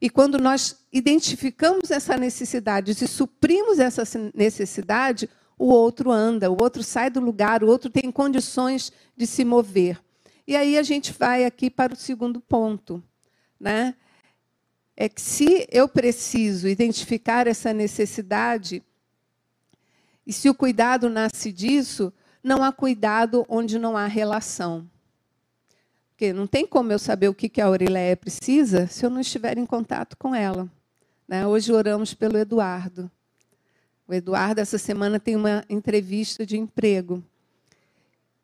E 0.00 0.08
quando 0.08 0.38
nós 0.38 0.84
identificamos 0.92 1.90
essa 1.90 2.16
necessidade, 2.16 2.94
se 2.94 3.06
suprimos 3.08 3.78
essa 3.78 4.04
necessidade, 4.34 5.28
o 5.58 5.66
outro 5.66 6.12
anda, 6.12 6.50
o 6.50 6.56
outro 6.60 6.82
sai 6.82 7.10
do 7.10 7.20
lugar, 7.20 7.64
o 7.64 7.68
outro 7.68 7.90
tem 7.90 8.12
condições 8.12 8.92
de 9.16 9.26
se 9.26 9.44
mover. 9.44 10.00
E 10.48 10.56
aí 10.56 10.78
a 10.78 10.82
gente 10.82 11.12
vai 11.12 11.44
aqui 11.44 11.68
para 11.68 11.92
o 11.92 11.96
segundo 11.96 12.40
ponto, 12.40 13.04
né? 13.60 13.94
É 14.96 15.06
que 15.06 15.20
se 15.20 15.68
eu 15.70 15.86
preciso 15.86 16.66
identificar 16.66 17.46
essa 17.46 17.70
necessidade, 17.74 18.82
e 20.26 20.32
se 20.32 20.48
o 20.48 20.54
cuidado 20.54 21.10
nasce 21.10 21.52
disso, 21.52 22.10
não 22.42 22.64
há 22.64 22.72
cuidado 22.72 23.44
onde 23.46 23.78
não 23.78 23.94
há 23.94 24.06
relação. 24.06 24.90
Porque 26.08 26.32
não 26.32 26.46
tem 26.46 26.66
como 26.66 26.92
eu 26.92 26.98
saber 26.98 27.28
o 27.28 27.34
que 27.34 27.60
a 27.60 27.66
Aureléia 27.66 28.16
precisa 28.16 28.86
se 28.86 29.04
eu 29.04 29.10
não 29.10 29.20
estiver 29.20 29.58
em 29.58 29.66
contato 29.66 30.16
com 30.16 30.34
ela. 30.34 30.66
Né? 31.28 31.46
Hoje 31.46 31.70
oramos 31.74 32.14
pelo 32.14 32.38
Eduardo. 32.38 33.10
O 34.06 34.14
Eduardo, 34.14 34.62
essa 34.62 34.78
semana, 34.78 35.20
tem 35.20 35.36
uma 35.36 35.62
entrevista 35.68 36.46
de 36.46 36.56
emprego. 36.56 37.22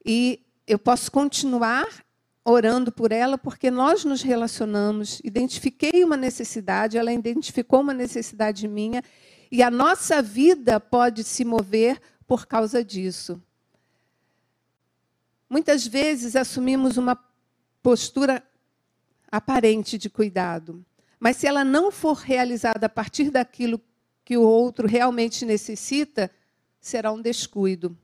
E 0.04 0.44
eu 0.66 0.78
posso 0.78 1.10
continuar 1.10 1.86
orando 2.44 2.92
por 2.92 3.10
ela 3.10 3.38
porque 3.38 3.70
nós 3.70 4.04
nos 4.04 4.22
relacionamos, 4.22 5.20
identifiquei 5.24 6.04
uma 6.04 6.16
necessidade, 6.16 6.98
ela 6.98 7.12
identificou 7.12 7.80
uma 7.80 7.94
necessidade 7.94 8.68
minha, 8.68 9.02
e 9.50 9.62
a 9.62 9.70
nossa 9.70 10.20
vida 10.20 10.78
pode 10.78 11.24
se 11.24 11.44
mover 11.44 12.00
por 12.26 12.46
causa 12.46 12.84
disso. 12.84 13.40
Muitas 15.48 15.86
vezes 15.86 16.34
assumimos 16.34 16.96
uma 16.96 17.18
postura 17.82 18.42
aparente 19.30 19.98
de 19.98 20.08
cuidado. 20.08 20.84
Mas 21.20 21.36
se 21.36 21.46
ela 21.46 21.64
não 21.64 21.90
for 21.90 22.16
realizada 22.16 22.86
a 22.86 22.88
partir 22.88 23.30
daquilo 23.30 23.80
que 24.24 24.36
o 24.36 24.42
outro 24.42 24.88
realmente 24.88 25.44
necessita, 25.44 26.30
será 26.80 27.12
um 27.12 27.20
descuido. 27.20 27.96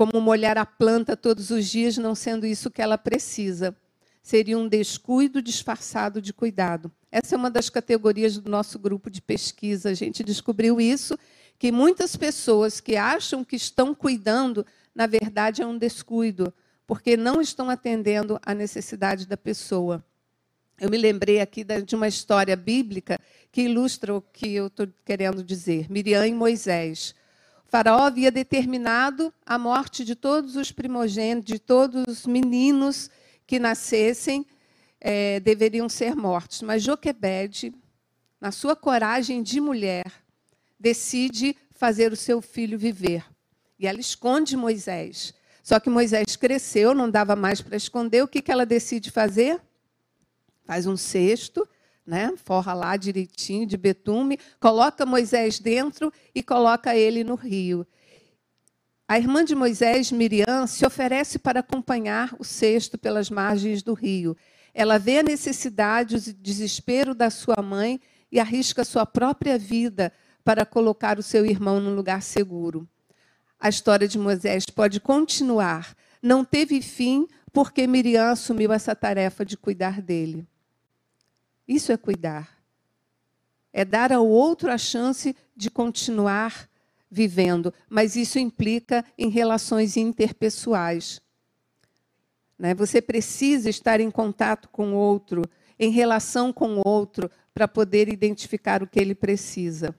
Como 0.00 0.18
molhar 0.18 0.56
a 0.56 0.64
planta 0.64 1.14
todos 1.14 1.50
os 1.50 1.66
dias, 1.68 1.98
não 1.98 2.14
sendo 2.14 2.46
isso 2.46 2.70
que 2.70 2.80
ela 2.80 2.96
precisa. 2.96 3.76
Seria 4.22 4.56
um 4.56 4.66
descuido 4.66 5.42
disfarçado 5.42 6.22
de 6.22 6.32
cuidado. 6.32 6.90
Essa 7.12 7.34
é 7.34 7.36
uma 7.36 7.50
das 7.50 7.68
categorias 7.68 8.38
do 8.38 8.50
nosso 8.50 8.78
grupo 8.78 9.10
de 9.10 9.20
pesquisa. 9.20 9.90
A 9.90 9.92
gente 9.92 10.24
descobriu 10.24 10.80
isso, 10.80 11.18
que 11.58 11.70
muitas 11.70 12.16
pessoas 12.16 12.80
que 12.80 12.96
acham 12.96 13.44
que 13.44 13.56
estão 13.56 13.94
cuidando, 13.94 14.64
na 14.94 15.06
verdade 15.06 15.60
é 15.60 15.66
um 15.66 15.76
descuido 15.76 16.50
porque 16.86 17.14
não 17.14 17.38
estão 17.38 17.68
atendendo 17.68 18.40
à 18.42 18.54
necessidade 18.54 19.26
da 19.26 19.36
pessoa. 19.36 20.02
Eu 20.80 20.88
me 20.88 20.96
lembrei 20.96 21.42
aqui 21.42 21.62
de 21.62 21.94
uma 21.94 22.08
história 22.08 22.56
bíblica 22.56 23.18
que 23.52 23.64
ilustra 23.64 24.14
o 24.14 24.22
que 24.22 24.54
eu 24.54 24.68
estou 24.68 24.88
querendo 25.04 25.44
dizer. 25.44 25.90
Miriam 25.90 26.26
e 26.26 26.32
Moisés. 26.32 27.14
Faraó 27.70 28.02
havia 28.02 28.32
determinado 28.32 29.32
a 29.46 29.56
morte 29.56 30.04
de 30.04 30.16
todos 30.16 30.56
os 30.56 30.72
primogênitos, 30.72 31.52
de 31.54 31.60
todos 31.60 32.04
os 32.08 32.26
meninos 32.26 33.08
que 33.46 33.60
nascessem, 33.60 34.44
é, 35.00 35.38
deveriam 35.38 35.88
ser 35.88 36.16
mortos. 36.16 36.62
Mas 36.62 36.82
Joquebede, 36.82 37.72
na 38.40 38.50
sua 38.50 38.74
coragem 38.74 39.40
de 39.40 39.60
mulher, 39.60 40.04
decide 40.80 41.56
fazer 41.70 42.12
o 42.12 42.16
seu 42.16 42.42
filho 42.42 42.76
viver. 42.76 43.24
E 43.78 43.86
ela 43.86 44.00
esconde 44.00 44.56
Moisés. 44.56 45.32
Só 45.62 45.78
que 45.78 45.88
Moisés 45.88 46.34
cresceu, 46.34 46.92
não 46.92 47.08
dava 47.08 47.36
mais 47.36 47.60
para 47.60 47.76
esconder. 47.76 48.24
O 48.24 48.28
que, 48.28 48.42
que 48.42 48.50
ela 48.50 48.66
decide 48.66 49.12
fazer? 49.12 49.60
Faz 50.64 50.88
um 50.88 50.96
cesto, 50.96 51.68
né? 52.06 52.32
forra 52.36 52.74
lá 52.74 52.96
direitinho 52.96 53.66
de 53.66 53.76
betume, 53.76 54.38
coloca 54.58 55.06
Moisés 55.06 55.58
dentro 55.58 56.12
e 56.34 56.42
coloca 56.42 56.96
ele 56.96 57.22
no 57.22 57.34
rio. 57.34 57.86
A 59.06 59.18
irmã 59.18 59.44
de 59.44 59.56
Moisés, 59.56 60.12
Miriam, 60.12 60.66
se 60.68 60.86
oferece 60.86 61.38
para 61.38 61.60
acompanhar 61.60 62.34
o 62.38 62.44
cesto 62.44 62.96
pelas 62.96 63.28
margens 63.28 63.82
do 63.82 63.92
rio. 63.92 64.36
Ela 64.72 64.98
vê 64.98 65.18
a 65.18 65.22
necessidade, 65.24 66.14
o 66.14 66.34
desespero 66.34 67.12
da 67.12 67.28
sua 67.28 67.60
mãe 67.60 68.00
e 68.30 68.38
arrisca 68.38 68.84
sua 68.84 69.04
própria 69.04 69.58
vida 69.58 70.12
para 70.44 70.64
colocar 70.64 71.18
o 71.18 71.24
seu 71.24 71.44
irmão 71.44 71.80
num 71.80 71.94
lugar 71.94 72.22
seguro. 72.22 72.88
A 73.58 73.68
história 73.68 74.06
de 74.06 74.18
Moisés 74.18 74.66
pode 74.66 75.00
continuar. 75.00 75.94
Não 76.22 76.44
teve 76.44 76.80
fim 76.80 77.26
porque 77.52 77.86
Miriam 77.86 78.30
assumiu 78.30 78.72
essa 78.72 78.94
tarefa 78.94 79.44
de 79.44 79.56
cuidar 79.56 80.00
dele. 80.00 80.46
Isso 81.70 81.92
é 81.92 81.96
cuidar. 81.96 82.60
É 83.72 83.84
dar 83.84 84.12
ao 84.12 84.26
outro 84.26 84.72
a 84.72 84.76
chance 84.76 85.36
de 85.56 85.70
continuar 85.70 86.68
vivendo, 87.08 87.72
mas 87.88 88.16
isso 88.16 88.40
implica 88.40 89.04
em 89.16 89.28
relações 89.28 89.96
interpessoais. 89.96 91.22
Né? 92.58 92.74
Você 92.74 93.00
precisa 93.00 93.70
estar 93.70 94.00
em 94.00 94.10
contato 94.10 94.68
com 94.68 94.94
o 94.94 94.96
outro, 94.96 95.48
em 95.78 95.92
relação 95.92 96.52
com 96.52 96.78
o 96.78 96.82
outro, 96.84 97.30
para 97.54 97.68
poder 97.68 98.08
identificar 98.08 98.82
o 98.82 98.86
que 98.88 98.98
ele 98.98 99.14
precisa. 99.14 99.94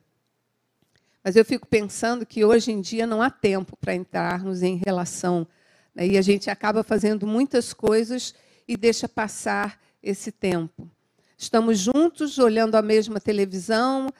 Mas 1.24 1.38
eu 1.38 1.46
fico 1.46 1.66
pensando 1.66 2.26
que 2.26 2.44
hoje 2.44 2.74
em 2.74 2.82
dia 2.82 3.08
não 3.08 3.22
há 3.22 3.30
tempo 3.30 3.78
para 3.78 3.96
entrarmos 3.96 4.62
em 4.62 4.76
relação. 4.76 5.48
Né? 5.96 6.08
E 6.08 6.18
a 6.18 6.22
gente 6.22 6.50
acaba 6.50 6.84
fazendo 6.84 7.26
muitas 7.26 7.72
coisas 7.72 8.36
e 8.68 8.76
deixa 8.76 9.08
passar 9.08 9.80
esse 10.04 10.34
tempo. 10.34 10.92
Estamos 11.42 11.80
juntos, 11.80 12.38
olhando 12.38 12.76
a 12.76 12.84
mesma 12.84 13.20
televisão, 13.20 14.14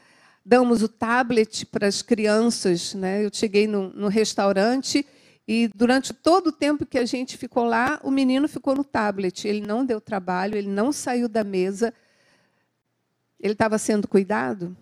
damos 0.44 0.82
o 0.82 0.88
tablet 0.88 1.68
para 1.68 1.86
as 1.86 2.02
crianças. 2.02 2.96
Né? 2.96 3.24
Eu 3.24 3.30
cheguei 3.32 3.68
no, 3.68 3.90
no 3.90 4.08
restaurante 4.08 5.06
e 5.48 5.70
durante 5.76 6.16
todo 6.16 6.48
o 6.48 6.52
tempo 6.52 6.84
que 6.84 6.98
a 6.98 7.06
gente 7.06 7.38
ficou 7.38 7.64
lá, 7.64 8.00
o 8.04 8.10
menino 8.10 8.48
ficou 8.48 8.76
no 8.76 8.84
tablet. 8.84 9.48
Ele 9.48 9.62
não 9.62 9.86
deu 9.86 10.02
trabalho, 10.02 10.58
ele 10.58 10.68
não 10.68 10.92
saiu 10.92 11.30
da 11.30 11.44
mesa. 11.44 11.94
Ele 13.40 13.54
estava 13.54 13.78
sendo 13.78 14.08
cuidado? 14.08 14.76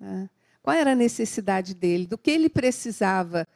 É. 0.00 0.28
Qual 0.60 0.74
era 0.74 0.90
a 0.90 0.96
necessidade 0.96 1.72
dele? 1.72 2.04
Do 2.04 2.18
que 2.18 2.32
ele 2.32 2.48
precisava? 2.48 3.46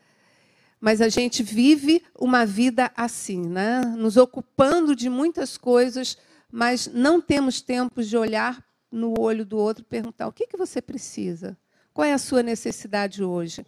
Mas 0.80 1.00
a 1.00 1.08
gente 1.08 1.42
vive 1.42 2.00
uma 2.16 2.46
vida 2.46 2.92
assim, 2.94 3.44
né? 3.44 3.80
nos 3.80 4.16
ocupando 4.16 4.94
de 4.94 5.10
muitas 5.10 5.58
coisas, 5.58 6.16
mas 6.50 6.86
não 6.86 7.20
temos 7.20 7.60
tempo 7.60 8.02
de 8.02 8.16
olhar 8.16 8.64
no 8.90 9.18
olho 9.18 9.44
do 9.44 9.58
outro 9.58 9.82
e 9.82 9.86
perguntar: 9.86 10.26
o 10.26 10.32
que, 10.32 10.46
que 10.46 10.56
você 10.56 10.80
precisa? 10.80 11.56
Qual 11.92 12.04
é 12.04 12.12
a 12.12 12.18
sua 12.18 12.42
necessidade 12.42 13.22
hoje? 13.22 13.66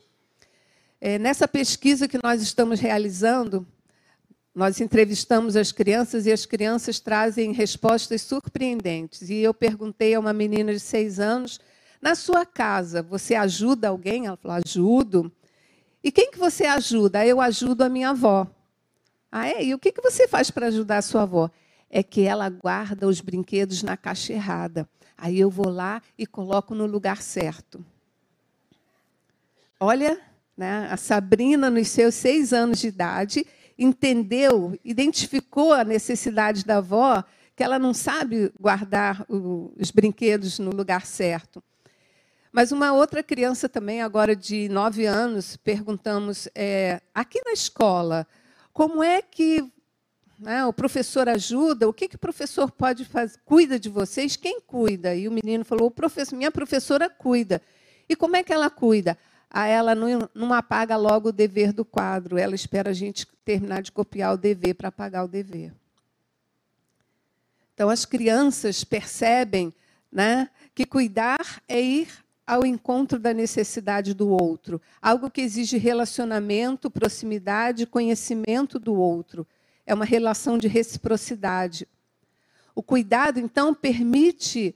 É, 1.00 1.18
nessa 1.18 1.48
pesquisa 1.48 2.06
que 2.06 2.18
nós 2.22 2.42
estamos 2.42 2.78
realizando, 2.78 3.66
nós 4.54 4.80
entrevistamos 4.80 5.56
as 5.56 5.72
crianças 5.72 6.26
e 6.26 6.32
as 6.32 6.44
crianças 6.44 7.00
trazem 7.00 7.52
respostas 7.52 8.22
surpreendentes. 8.22 9.30
E 9.30 9.36
eu 9.36 9.54
perguntei 9.54 10.14
a 10.14 10.20
uma 10.20 10.32
menina 10.32 10.72
de 10.72 10.80
seis 10.80 11.18
anos: 11.18 11.60
na 12.00 12.14
sua 12.14 12.46
casa, 12.46 13.02
você 13.02 13.34
ajuda 13.34 13.88
alguém? 13.88 14.26
Ela 14.26 14.36
falou: 14.36 14.60
ajudo. 14.64 15.32
E 16.02 16.10
quem 16.10 16.30
que 16.30 16.38
você 16.38 16.64
ajuda? 16.64 17.26
Eu 17.26 17.40
ajudo 17.40 17.82
a 17.82 17.88
minha 17.88 18.10
avó. 18.10 18.46
Ah, 19.30 19.48
é? 19.48 19.64
E 19.64 19.74
o 19.74 19.78
que, 19.78 19.92
que 19.92 20.00
você 20.00 20.26
faz 20.26 20.50
para 20.50 20.68
ajudar 20.68 20.98
a 20.98 21.02
sua 21.02 21.22
avó? 21.22 21.50
É 21.90 22.02
que 22.02 22.22
ela 22.22 22.48
guarda 22.48 23.08
os 23.08 23.20
brinquedos 23.20 23.82
na 23.82 23.96
caixa 23.96 24.32
errada. 24.32 24.88
Aí 25.18 25.38
eu 25.38 25.50
vou 25.50 25.68
lá 25.68 26.00
e 26.16 26.26
coloco 26.26 26.74
no 26.74 26.86
lugar 26.86 27.20
certo. 27.20 27.84
Olha, 29.78 30.18
né, 30.56 30.88
a 30.90 30.96
Sabrina, 30.96 31.68
nos 31.68 31.88
seus 31.88 32.14
seis 32.14 32.52
anos 32.52 32.78
de 32.78 32.88
idade, 32.88 33.46
entendeu, 33.78 34.78
identificou 34.84 35.72
a 35.72 35.84
necessidade 35.84 36.64
da 36.64 36.76
avó, 36.78 37.24
que 37.56 37.62
ela 37.62 37.78
não 37.78 37.94
sabe 37.94 38.52
guardar 38.60 39.24
o, 39.28 39.72
os 39.78 39.90
brinquedos 39.90 40.58
no 40.58 40.70
lugar 40.70 41.06
certo. 41.06 41.62
Mas 42.52 42.72
uma 42.72 42.92
outra 42.92 43.22
criança 43.22 43.68
também, 43.68 44.02
agora 44.02 44.34
de 44.34 44.68
nove 44.68 45.06
anos, 45.06 45.56
perguntamos, 45.56 46.48
é, 46.54 47.00
aqui 47.14 47.40
na 47.44 47.52
escola, 47.52 48.26
como 48.72 49.02
é 49.02 49.22
que 49.22 49.70
né, 50.40 50.64
o 50.64 50.72
professor 50.72 51.28
ajuda? 51.28 51.88
O 51.88 51.92
que, 51.92 52.08
que 52.08 52.16
o 52.16 52.18
professor 52.18 52.70
pode 52.70 53.04
fazer? 53.04 53.38
Cuida 53.44 53.78
de 53.78 53.88
vocês? 53.88 54.36
Quem 54.36 54.60
cuida? 54.60 55.14
E 55.14 55.28
o 55.28 55.32
menino 55.32 55.64
falou, 55.64 55.88
o 55.88 55.90
professor, 55.90 56.34
minha 56.36 56.50
professora 56.50 57.08
cuida. 57.08 57.60
E 58.08 58.16
como 58.16 58.36
é 58.36 58.42
que 58.42 58.52
ela 58.52 58.70
cuida? 58.70 59.16
a 59.50 59.66
ela 59.66 59.94
não, 59.96 60.28
não 60.32 60.54
apaga 60.54 60.96
logo 60.96 61.30
o 61.30 61.32
dever 61.32 61.72
do 61.72 61.84
quadro, 61.84 62.38
ela 62.38 62.54
espera 62.54 62.90
a 62.90 62.94
gente 62.94 63.26
terminar 63.44 63.82
de 63.82 63.90
copiar 63.90 64.34
o 64.34 64.38
dever 64.38 64.74
para 64.74 64.88
apagar 64.88 65.24
o 65.24 65.28
dever. 65.28 65.74
Então, 67.74 67.90
as 67.90 68.04
crianças 68.04 68.84
percebem 68.84 69.74
né, 70.12 70.48
que 70.74 70.84
cuidar 70.84 71.60
é 71.66 71.80
ir 71.80 72.08
ao 72.46 72.64
encontro 72.64 73.18
da 73.18 73.32
necessidade 73.32 74.14
do 74.14 74.28
outro, 74.28 74.80
algo 75.00 75.30
que 75.30 75.40
exige 75.40 75.78
relacionamento, 75.78 76.90
proximidade, 76.90 77.86
conhecimento 77.86 78.78
do 78.78 78.94
outro. 78.94 79.46
É 79.90 79.94
uma 79.94 80.04
relação 80.04 80.56
de 80.56 80.68
reciprocidade. 80.68 81.84
O 82.76 82.80
cuidado, 82.80 83.40
então, 83.40 83.74
permite 83.74 84.72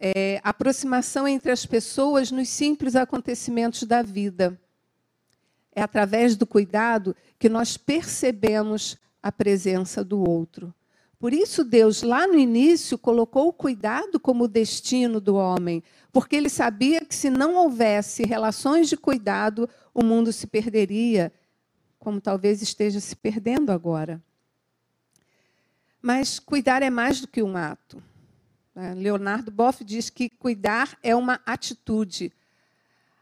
é, 0.00 0.40
aproximação 0.42 1.28
entre 1.28 1.52
as 1.52 1.66
pessoas 1.66 2.30
nos 2.30 2.48
simples 2.48 2.96
acontecimentos 2.96 3.82
da 3.82 4.00
vida. 4.00 4.58
É 5.70 5.82
através 5.82 6.34
do 6.34 6.46
cuidado 6.46 7.14
que 7.38 7.46
nós 7.46 7.76
percebemos 7.76 8.96
a 9.22 9.30
presença 9.30 10.02
do 10.02 10.26
outro. 10.26 10.74
Por 11.18 11.34
isso, 11.34 11.62
Deus, 11.62 12.02
lá 12.02 12.26
no 12.26 12.38
início, 12.38 12.96
colocou 12.96 13.48
o 13.48 13.52
cuidado 13.52 14.18
como 14.18 14.48
destino 14.48 15.20
do 15.20 15.34
homem, 15.34 15.82
porque 16.10 16.34
ele 16.34 16.48
sabia 16.48 17.04
que 17.04 17.14
se 17.14 17.28
não 17.28 17.54
houvesse 17.56 18.22
relações 18.22 18.88
de 18.88 18.96
cuidado, 18.96 19.68
o 19.92 20.02
mundo 20.02 20.32
se 20.32 20.46
perderia, 20.46 21.30
como 21.98 22.18
talvez 22.18 22.62
esteja 22.62 22.98
se 22.98 23.14
perdendo 23.14 23.70
agora. 23.70 24.22
Mas 26.00 26.38
cuidar 26.38 26.82
é 26.82 26.90
mais 26.90 27.20
do 27.20 27.28
que 27.28 27.42
um 27.42 27.56
ato. 27.56 28.02
Né? 28.74 28.94
Leonardo 28.94 29.50
Boff 29.50 29.84
diz 29.84 30.08
que 30.08 30.28
cuidar 30.28 30.96
é 31.02 31.14
uma 31.14 31.40
atitude. 31.44 32.32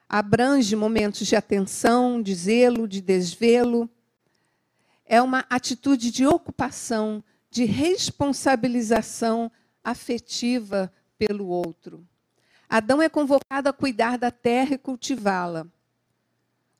Abrange 0.09 0.77
momentos 0.77 1.27
de 1.27 1.35
atenção, 1.35 2.23
de 2.23 2.35
zelo, 2.35 2.87
de 2.87 3.01
desvelo. 3.01 3.89
É 5.05 5.23
uma 5.23 5.45
atitude 5.49 6.11
de 6.11 6.27
ocupação, 6.27 7.25
de 7.51 7.65
responsabilização 7.65 9.51
afetiva 9.83 10.93
pelo 11.19 11.47
outro. 11.47 12.07
Adão 12.69 13.01
é 13.01 13.09
convocado 13.09 13.69
a 13.69 13.73
cuidar 13.73 14.19
da 14.19 14.31
terra 14.31 14.75
e 14.75 14.79
cultivá-la. 14.79 15.67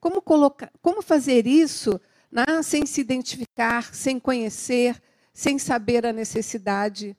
Como, 0.01 0.21
colocar, 0.21 0.71
como 0.83 1.01
fazer 1.01 1.47
isso 1.47 2.01
né, 2.31 2.63
sem 2.63 2.85
se 2.85 3.01
identificar, 3.01 3.95
sem 3.95 4.21
conhecer, 4.21 5.01
sem 5.37 5.59
saber 5.59 6.07
a 6.07 6.15
necessidade 6.15 7.15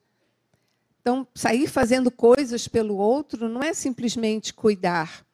então, 1.00 1.26
sair 1.34 1.68
fazendo 1.68 2.10
coisas 2.10 2.66
pelo 2.66 2.96
outro 2.96 3.48
não 3.48 3.62
é 3.62 3.72
simplesmente 3.72 4.52
cuidar. 4.52 5.24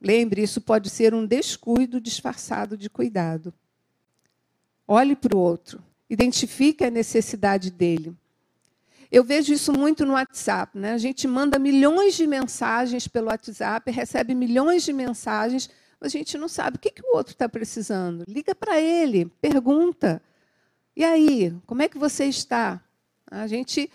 Lembre, 0.00 0.40
isso 0.40 0.60
pode 0.60 0.88
ser 0.88 1.12
um 1.12 1.26
descuido 1.26 2.00
disfarçado 2.00 2.78
de 2.78 2.88
cuidado. 2.88 3.52
Olhe 4.88 5.14
para 5.14 5.36
o 5.36 5.40
outro, 5.40 5.84
identifique 6.08 6.84
a 6.84 6.90
necessidade 6.90 7.70
dele. 7.70 8.16
Eu 9.10 9.24
vejo 9.24 9.52
isso 9.52 9.72
muito 9.72 10.06
no 10.06 10.12
WhatsApp. 10.14 10.78
Né? 10.78 10.92
A 10.92 10.98
gente 10.98 11.26
manda 11.26 11.58
milhões 11.58 12.14
de 12.14 12.26
mensagens 12.26 13.08
pelo 13.08 13.26
WhatsApp, 13.26 13.90
recebe 13.90 14.34
milhões 14.34 14.84
de 14.84 14.92
mensagens, 14.92 15.68
mas 16.00 16.14
a 16.14 16.16
gente 16.16 16.38
não 16.38 16.48
sabe 16.48 16.76
o 16.76 16.80
que, 16.80 16.90
que 16.90 17.02
o 17.02 17.16
outro 17.16 17.34
está 17.34 17.48
precisando. 17.48 18.24
Liga 18.26 18.54
para 18.54 18.80
ele, 18.80 19.26
pergunta. 19.42 20.22
E 20.96 21.04
aí, 21.04 21.54
como 21.66 21.82
é 21.82 21.88
que 21.88 21.98
você 21.98 22.24
está? 22.26 22.80
A 23.30 23.46
gente 23.46 23.90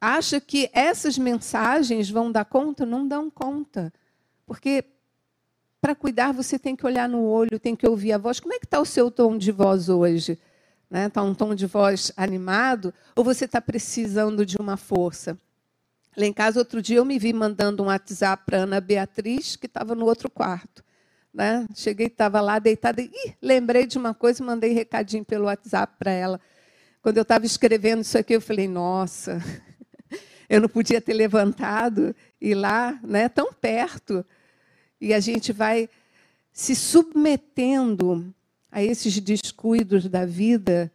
acha 0.00 0.40
que 0.40 0.68
essas 0.72 1.16
mensagens 1.16 2.10
vão 2.10 2.30
dar 2.30 2.44
conta? 2.44 2.84
Não 2.84 3.06
dão 3.06 3.30
conta. 3.30 3.92
Porque 4.46 4.84
para 5.80 5.94
cuidar 5.94 6.32
você 6.32 6.58
tem 6.58 6.74
que 6.74 6.86
olhar 6.86 7.08
no 7.08 7.22
olho, 7.22 7.58
tem 7.58 7.76
que 7.76 7.86
ouvir 7.86 8.12
a 8.12 8.18
voz. 8.18 8.40
Como 8.40 8.54
é 8.54 8.58
que 8.58 8.66
está 8.66 8.80
o 8.80 8.86
seu 8.86 9.10
tom 9.10 9.36
de 9.36 9.52
voz 9.52 9.88
hoje? 9.88 10.32
Está 10.32 10.40
né? 10.90 11.08
Tá 11.08 11.22
um 11.22 11.34
tom 11.34 11.54
de 11.54 11.66
voz 11.66 12.12
animado? 12.16 12.92
Ou 13.14 13.24
você 13.24 13.44
está 13.44 13.60
precisando 13.60 14.44
de 14.46 14.56
uma 14.58 14.76
força? 14.76 15.38
Lá 16.16 16.24
em 16.24 16.32
casa, 16.32 16.58
outro 16.58 16.80
dia, 16.80 16.98
eu 16.98 17.04
me 17.04 17.18
vi 17.18 17.32
mandando 17.32 17.82
um 17.82 17.86
WhatsApp 17.86 18.44
para 18.46 18.58
Ana 18.58 18.80
Beatriz, 18.80 19.56
que 19.56 19.66
estava 19.66 19.94
no 19.94 20.06
outro 20.06 20.30
quarto. 20.30 20.84
Né? 21.34 21.66
Cheguei, 21.74 22.06
estava 22.06 22.40
lá 22.40 22.60
deitada, 22.60 23.02
e 23.02 23.34
lembrei 23.42 23.86
de 23.86 23.98
uma 23.98 24.14
coisa 24.14 24.40
e 24.40 24.46
mandei 24.46 24.72
recadinho 24.72 25.24
pelo 25.24 25.46
WhatsApp 25.46 25.94
para 25.98 26.12
ela. 26.12 26.40
Quando 27.02 27.16
eu 27.16 27.22
estava 27.22 27.44
escrevendo 27.44 28.02
isso 28.02 28.16
aqui, 28.16 28.34
eu 28.34 28.40
falei, 28.40 28.68
nossa, 28.68 29.42
eu 30.48 30.60
não 30.60 30.68
podia 30.68 31.00
ter 31.00 31.12
levantado 31.12 32.14
e 32.40 32.54
lá, 32.54 32.96
né, 33.02 33.28
tão 33.28 33.52
perto. 33.52 34.24
E 35.00 35.12
a 35.12 35.18
gente 35.18 35.52
vai 35.52 35.88
se 36.52 36.76
submetendo 36.76 38.32
a 38.70 38.80
esses 38.80 39.18
descuidos 39.18 40.08
da 40.08 40.24
vida 40.24 40.90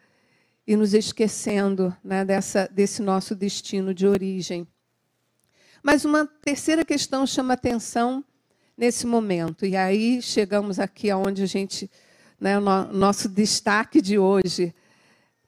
e 0.65 0.75
nos 0.77 0.93
esquecendo 0.93 1.93
né, 2.01 2.23
dessa, 2.23 2.69
desse 2.71 3.01
nosso 3.01 3.35
destino 3.35 3.93
de 3.93 4.07
origem. 4.07 4.65
Mas 5.83 6.05
uma 6.05 6.25
terceira 6.25 6.85
questão 6.85 7.27
chama 7.27 7.55
atenção 7.55 8.23
nesse 8.79 9.05
momento, 9.05 9.65
e 9.65 9.75
aí 9.75 10.21
chegamos 10.21 10.79
aqui 10.79 11.09
aonde 11.09 11.43
a 11.43 11.45
gente, 11.45 11.91
né, 12.39 12.57
o 12.57 12.61
nosso 12.61 13.27
destaque 13.27 14.01
de 14.01 14.17
hoje. 14.17 14.73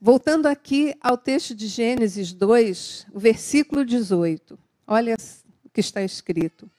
Voltando 0.01 0.47
aqui 0.47 0.93
ao 0.99 1.17
texto 1.17 1.55
de 1.55 1.67
Gênesis 1.67 2.33
2, 2.33 3.07
o 3.13 3.19
versículo 3.21 3.85
18. 3.85 4.59
Olha 4.85 5.15
o 5.63 5.69
que 5.69 5.79
está 5.79 6.03
escrito. 6.03 6.69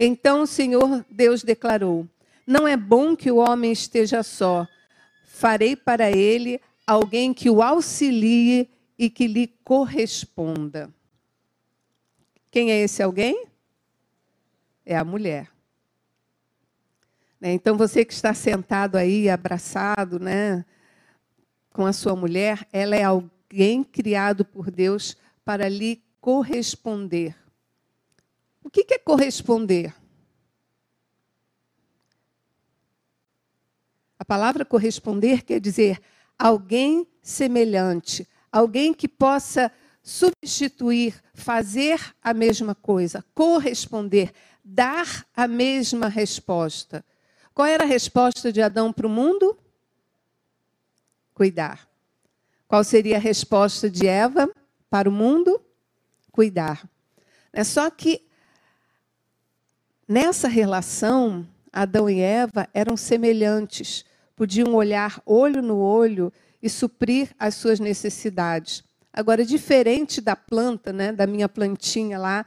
Então 0.00 0.42
o 0.42 0.46
Senhor 0.48 1.06
Deus 1.08 1.44
declarou: 1.44 2.08
Não 2.44 2.66
é 2.66 2.76
bom 2.76 3.14
que 3.14 3.30
o 3.30 3.36
homem 3.36 3.70
esteja 3.70 4.24
só. 4.24 4.66
Farei 5.24 5.76
para 5.76 6.10
ele 6.10 6.60
alguém 6.84 7.32
que 7.32 7.48
o 7.48 7.62
auxilie 7.62 8.68
e 8.98 9.08
que 9.08 9.28
lhe 9.28 9.46
corresponda. 9.62 10.92
Quem 12.50 12.72
é 12.72 12.80
esse 12.80 13.00
alguém? 13.00 13.46
É 14.84 14.96
a 14.96 15.04
mulher. 15.04 15.53
Né, 17.44 17.52
então 17.52 17.76
você 17.76 18.06
que 18.06 18.14
está 18.14 18.32
sentado 18.32 18.96
aí, 18.96 19.28
abraçado, 19.28 20.18
né, 20.18 20.64
com 21.74 21.84
a 21.84 21.92
sua 21.92 22.16
mulher, 22.16 22.66
ela 22.72 22.96
é 22.96 23.02
alguém 23.02 23.84
criado 23.84 24.46
por 24.46 24.70
Deus 24.70 25.14
para 25.44 25.68
lhe 25.68 26.02
corresponder. 26.22 27.36
O 28.62 28.70
que 28.70 28.86
é 28.94 28.98
corresponder? 28.98 29.94
A 34.18 34.24
palavra 34.24 34.64
corresponder 34.64 35.42
quer 35.42 35.60
dizer 35.60 36.00
alguém 36.38 37.06
semelhante, 37.20 38.26
alguém 38.50 38.94
que 38.94 39.06
possa 39.06 39.70
substituir, 40.02 41.22
fazer 41.34 42.00
a 42.22 42.32
mesma 42.32 42.74
coisa, 42.74 43.22
corresponder, 43.34 44.32
dar 44.64 45.26
a 45.36 45.46
mesma 45.46 46.08
resposta. 46.08 47.04
Qual 47.54 47.66
era 47.66 47.84
a 47.84 47.86
resposta 47.86 48.52
de 48.52 48.60
Adão 48.60 48.92
para 48.92 49.06
o 49.06 49.10
mundo? 49.10 49.56
Cuidar. 51.32 51.88
Qual 52.66 52.82
seria 52.82 53.16
a 53.16 53.20
resposta 53.20 53.88
de 53.88 54.06
Eva 54.06 54.50
para 54.90 55.08
o 55.08 55.12
mundo? 55.12 55.60
Cuidar. 56.32 56.88
É 57.52 57.62
só 57.62 57.88
que 57.90 58.24
Nessa 60.06 60.48
relação, 60.48 61.46
Adão 61.72 62.10
e 62.10 62.20
Eva 62.20 62.68
eram 62.74 62.94
semelhantes, 62.94 64.04
podiam 64.36 64.74
olhar 64.74 65.22
olho 65.24 65.62
no 65.62 65.78
olho 65.78 66.30
e 66.62 66.68
suprir 66.68 67.30
as 67.38 67.54
suas 67.54 67.80
necessidades. 67.80 68.84
Agora, 69.10 69.46
diferente 69.46 70.20
da 70.20 70.36
planta, 70.36 70.92
né, 70.92 71.10
da 71.10 71.26
minha 71.26 71.48
plantinha 71.48 72.18
lá, 72.18 72.44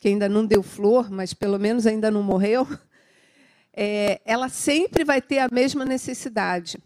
que 0.00 0.08
ainda 0.08 0.28
não 0.28 0.44
deu 0.44 0.64
flor, 0.64 1.08
mas 1.08 1.32
pelo 1.32 1.60
menos 1.60 1.86
ainda 1.86 2.10
não 2.10 2.24
morreu, 2.24 2.66
é, 3.76 4.22
ela 4.24 4.48
sempre 4.48 5.04
vai 5.04 5.20
ter 5.20 5.38
a 5.38 5.48
mesma 5.52 5.84
necessidade. 5.84 6.78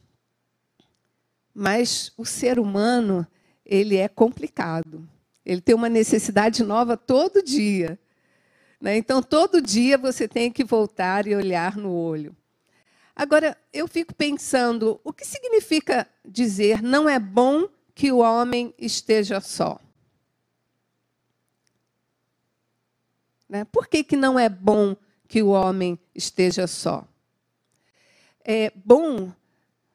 Mas 1.55 2.13
o 2.19 2.27
ser 2.27 2.59
humano, 2.59 3.25
ele 3.65 3.97
é 3.97 4.09
complicado. 4.09 5.09
Ele 5.47 5.61
tem 5.61 5.75
uma 5.75 5.89
necessidade 5.89 6.65
nova 6.65 6.97
todo 6.97 7.45
dia. 7.45 7.99
Né? 8.81 8.97
Então, 8.97 9.23
todo 9.23 9.63
dia 9.63 9.97
você 9.97 10.27
tem 10.27 10.51
que 10.51 10.65
voltar 10.65 11.29
e 11.29 11.37
olhar 11.37 11.77
no 11.77 11.93
olho. 11.93 12.37
Agora, 13.15 13.57
eu 13.73 13.87
fico 13.87 14.15
pensando, 14.15 15.01
o 15.05 15.13
que 15.13 15.25
significa 15.25 16.09
dizer 16.25 16.83
não 16.83 17.09
é 17.09 17.19
bom 17.19 17.69
que 17.95 18.11
o 18.11 18.19
homem 18.19 18.75
esteja 18.79 19.41
só? 19.41 19.79
Né? 23.49 23.65
Por 23.65 23.87
que, 23.87 24.03
que 24.03 24.17
não 24.17 24.39
é 24.39 24.49
bom 24.49 24.97
que 25.31 25.45
o 25.45 25.51
homem 25.51 25.97
esteja 26.13 26.67
só? 26.67 27.07
É, 28.45 28.73
bom, 28.85 29.31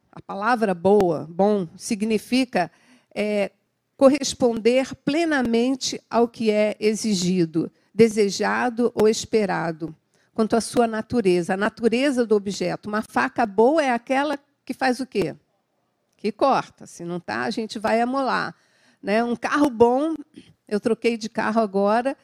a 0.10 0.22
palavra 0.22 0.74
boa, 0.74 1.28
bom, 1.30 1.68
significa 1.76 2.72
é, 3.14 3.52
corresponder 3.98 4.96
plenamente 5.04 6.02
ao 6.10 6.26
que 6.26 6.50
é 6.50 6.78
exigido 6.80 7.70
desejado 7.94 8.94
ou 8.96 9.10
esperado, 9.10 9.94
quanto 10.34 10.56
à 10.56 10.62
sua 10.62 10.88
natureza, 10.88 11.56
a 11.56 11.58
natureza 11.58 12.26
do 12.26 12.34
objeto. 12.34 12.88
Uma 12.88 13.02
faca 13.02 13.46
boa 13.46 13.84
é 13.84 13.92
aquela 13.92 14.40
que 14.64 14.74
faz 14.74 15.02
o 15.02 15.06
quê? 15.06 15.36
Que 16.16 16.32
corta. 16.32 16.88
Se 16.88 17.04
não 17.04 17.20
tá, 17.20 17.42
a 17.42 17.50
gente 17.50 17.78
vai 17.78 18.00
amolar. 18.00 18.56
Né? 19.04 19.22
Um 19.22 19.36
carro 19.36 19.70
bom, 19.70 20.14
eu 20.66 20.80
troquei 20.80 21.18
de 21.18 21.28
carro 21.28 21.60
agora 21.60 22.16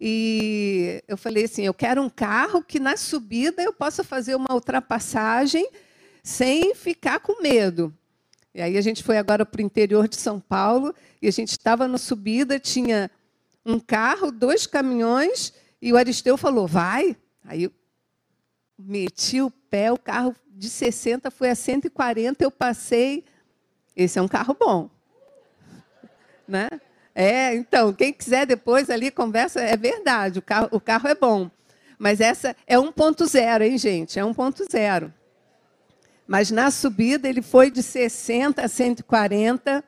e 0.00 1.02
eu 1.06 1.16
falei 1.16 1.44
assim, 1.44 1.62
eu 1.62 1.74
quero 1.74 2.02
um 2.02 2.10
carro 2.10 2.62
que 2.62 2.80
na 2.80 2.96
subida 2.96 3.62
eu 3.62 3.72
possa 3.72 4.02
fazer 4.02 4.34
uma 4.34 4.52
ultrapassagem 4.52 5.68
sem 6.22 6.74
ficar 6.74 7.20
com 7.20 7.40
medo. 7.40 7.94
E 8.54 8.62
aí 8.62 8.76
a 8.76 8.80
gente 8.80 9.02
foi 9.02 9.18
agora 9.18 9.44
para 9.44 9.60
o 9.60 9.64
interior 9.64 10.08
de 10.08 10.16
São 10.16 10.40
Paulo 10.40 10.94
e 11.20 11.28
a 11.28 11.30
gente 11.30 11.50
estava 11.50 11.88
na 11.88 11.98
subida, 11.98 12.58
tinha 12.58 13.10
um 13.64 13.80
carro, 13.80 14.30
dois 14.30 14.66
caminhões, 14.66 15.52
e 15.80 15.92
o 15.92 15.96
Aristeu 15.96 16.36
falou: 16.36 16.66
vai. 16.66 17.16
Aí 17.44 17.64
eu 17.64 17.72
meti 18.78 19.40
o 19.40 19.50
pé, 19.50 19.92
o 19.92 19.98
carro 19.98 20.34
de 20.48 20.68
60 20.68 21.30
foi 21.30 21.50
a 21.50 21.54
140, 21.54 22.44
eu 22.44 22.50
passei. 22.50 23.24
Esse 23.96 24.18
é 24.18 24.22
um 24.22 24.28
carro 24.28 24.56
bom. 24.58 24.90
Né? 26.46 26.68
É, 27.14 27.54
então, 27.54 27.92
quem 27.92 28.12
quiser 28.12 28.44
depois 28.44 28.90
ali 28.90 29.10
conversa, 29.10 29.60
é 29.60 29.76
verdade, 29.76 30.40
o 30.40 30.42
carro, 30.42 30.68
o 30.72 30.80
carro 30.80 31.08
é 31.08 31.14
bom. 31.14 31.48
Mas 31.96 32.20
essa 32.20 32.56
é 32.66 32.76
1.0, 32.76 33.62
hein, 33.62 33.78
gente? 33.78 34.18
É 34.18 34.22
1.0. 34.22 35.12
Mas 36.26 36.50
na 36.50 36.70
subida 36.70 37.28
ele 37.28 37.42
foi 37.42 37.70
de 37.70 37.82
60 37.82 38.62
a 38.62 38.68
140. 38.68 39.84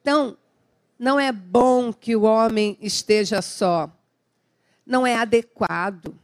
Então, 0.00 0.34
não 0.98 1.20
é 1.20 1.30
bom 1.30 1.92
que 1.92 2.16
o 2.16 2.22
homem 2.22 2.78
esteja 2.80 3.42
só. 3.42 3.90
Não 4.86 5.06
é 5.06 5.14
adequado. 5.14 6.14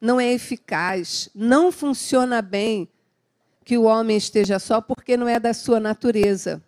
Não 0.00 0.20
é 0.20 0.32
eficaz. 0.32 1.28
Não 1.32 1.70
funciona 1.70 2.42
bem 2.42 2.88
que 3.64 3.78
o 3.78 3.84
homem 3.84 4.16
esteja 4.16 4.58
só 4.58 4.80
porque 4.80 5.16
não 5.16 5.28
é 5.28 5.38
da 5.38 5.54
sua 5.54 5.78
natureza. 5.78 6.62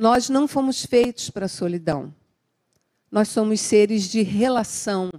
Nós 0.00 0.30
não 0.30 0.48
fomos 0.48 0.82
feitos 0.82 1.28
para 1.28 1.44
a 1.44 1.48
solidão. 1.48 2.14
Nós 3.12 3.28
somos 3.28 3.60
seres 3.60 4.04
de 4.04 4.22
relação. 4.22 5.10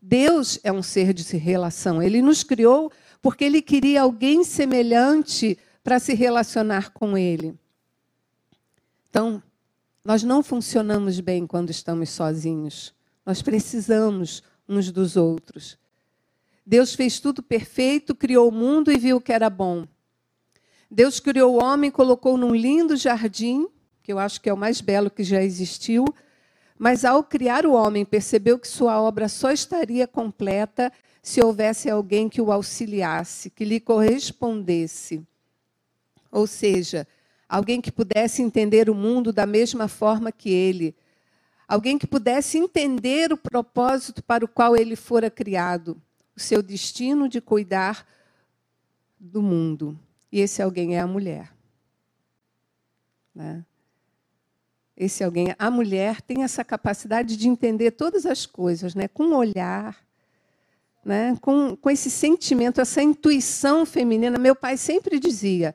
Deus 0.00 0.60
é 0.62 0.70
um 0.70 0.80
ser 0.80 1.12
de 1.12 1.36
relação. 1.36 2.00
Ele 2.00 2.22
nos 2.22 2.44
criou 2.44 2.92
porque 3.20 3.42
ele 3.42 3.60
queria 3.60 4.02
alguém 4.02 4.44
semelhante 4.44 5.58
para 5.82 5.98
se 5.98 6.14
relacionar 6.14 6.92
com 6.92 7.18
ele. 7.18 7.58
Então, 9.08 9.42
nós 10.04 10.22
não 10.22 10.40
funcionamos 10.40 11.18
bem 11.18 11.44
quando 11.44 11.70
estamos 11.70 12.10
sozinhos. 12.10 12.94
Nós 13.26 13.42
precisamos 13.42 14.40
uns 14.68 14.92
dos 14.92 15.16
outros. 15.16 15.76
Deus 16.64 16.94
fez 16.94 17.18
tudo 17.18 17.42
perfeito, 17.42 18.14
criou 18.14 18.50
o 18.50 18.52
mundo 18.52 18.92
e 18.92 18.96
viu 18.96 19.20
que 19.20 19.32
era 19.32 19.50
bom. 19.50 19.84
Deus 20.88 21.18
criou 21.18 21.56
o 21.56 21.60
homem, 21.60 21.90
colocou 21.90 22.36
num 22.36 22.54
lindo 22.54 22.96
jardim, 22.96 23.66
que 24.02 24.12
eu 24.12 24.18
acho 24.18 24.40
que 24.40 24.48
é 24.48 24.52
o 24.52 24.56
mais 24.56 24.80
belo 24.80 25.10
que 25.10 25.22
já 25.22 25.42
existiu, 25.42 26.04
mas 26.78 27.04
ao 27.04 27.22
criar 27.22 27.66
o 27.66 27.74
homem, 27.74 28.04
percebeu 28.04 28.58
que 28.58 28.66
sua 28.66 29.00
obra 29.00 29.28
só 29.28 29.50
estaria 29.50 30.06
completa 30.06 30.90
se 31.22 31.42
houvesse 31.42 31.90
alguém 31.90 32.28
que 32.28 32.40
o 32.40 32.50
auxiliasse, 32.50 33.50
que 33.50 33.64
lhe 33.64 33.78
correspondesse. 33.78 35.22
Ou 36.32 36.46
seja, 36.46 37.06
alguém 37.48 37.80
que 37.80 37.92
pudesse 37.92 38.40
entender 38.40 38.88
o 38.88 38.94
mundo 38.94 39.32
da 39.32 39.44
mesma 39.44 39.88
forma 39.88 40.32
que 40.32 40.50
ele, 40.50 40.96
alguém 41.68 41.98
que 41.98 42.06
pudesse 42.06 42.56
entender 42.56 43.32
o 43.32 43.36
propósito 43.36 44.22
para 44.22 44.44
o 44.44 44.48
qual 44.48 44.76
ele 44.76 44.96
fora 44.96 45.30
criado, 45.30 46.00
o 46.34 46.40
seu 46.40 46.62
destino 46.62 47.28
de 47.28 47.40
cuidar 47.40 48.06
do 49.18 49.42
mundo. 49.42 49.98
E 50.32 50.40
esse 50.40 50.62
alguém 50.62 50.96
é 50.96 51.00
a 51.00 51.06
mulher. 51.06 51.52
Né? 53.34 53.64
Esse 55.00 55.24
alguém, 55.24 55.54
a 55.58 55.70
mulher 55.70 56.20
tem 56.20 56.42
essa 56.42 56.62
capacidade 56.62 57.34
de 57.34 57.48
entender 57.48 57.92
todas 57.92 58.26
as 58.26 58.44
coisas, 58.44 58.94
né? 58.94 59.08
com 59.08 59.24
um 59.28 59.34
olhar, 59.34 59.96
né? 61.02 61.38
com, 61.40 61.74
com 61.74 61.88
esse 61.88 62.10
sentimento, 62.10 62.82
essa 62.82 63.02
intuição 63.02 63.86
feminina. 63.86 64.38
Meu 64.38 64.54
pai 64.54 64.76
sempre 64.76 65.18
dizia: 65.18 65.74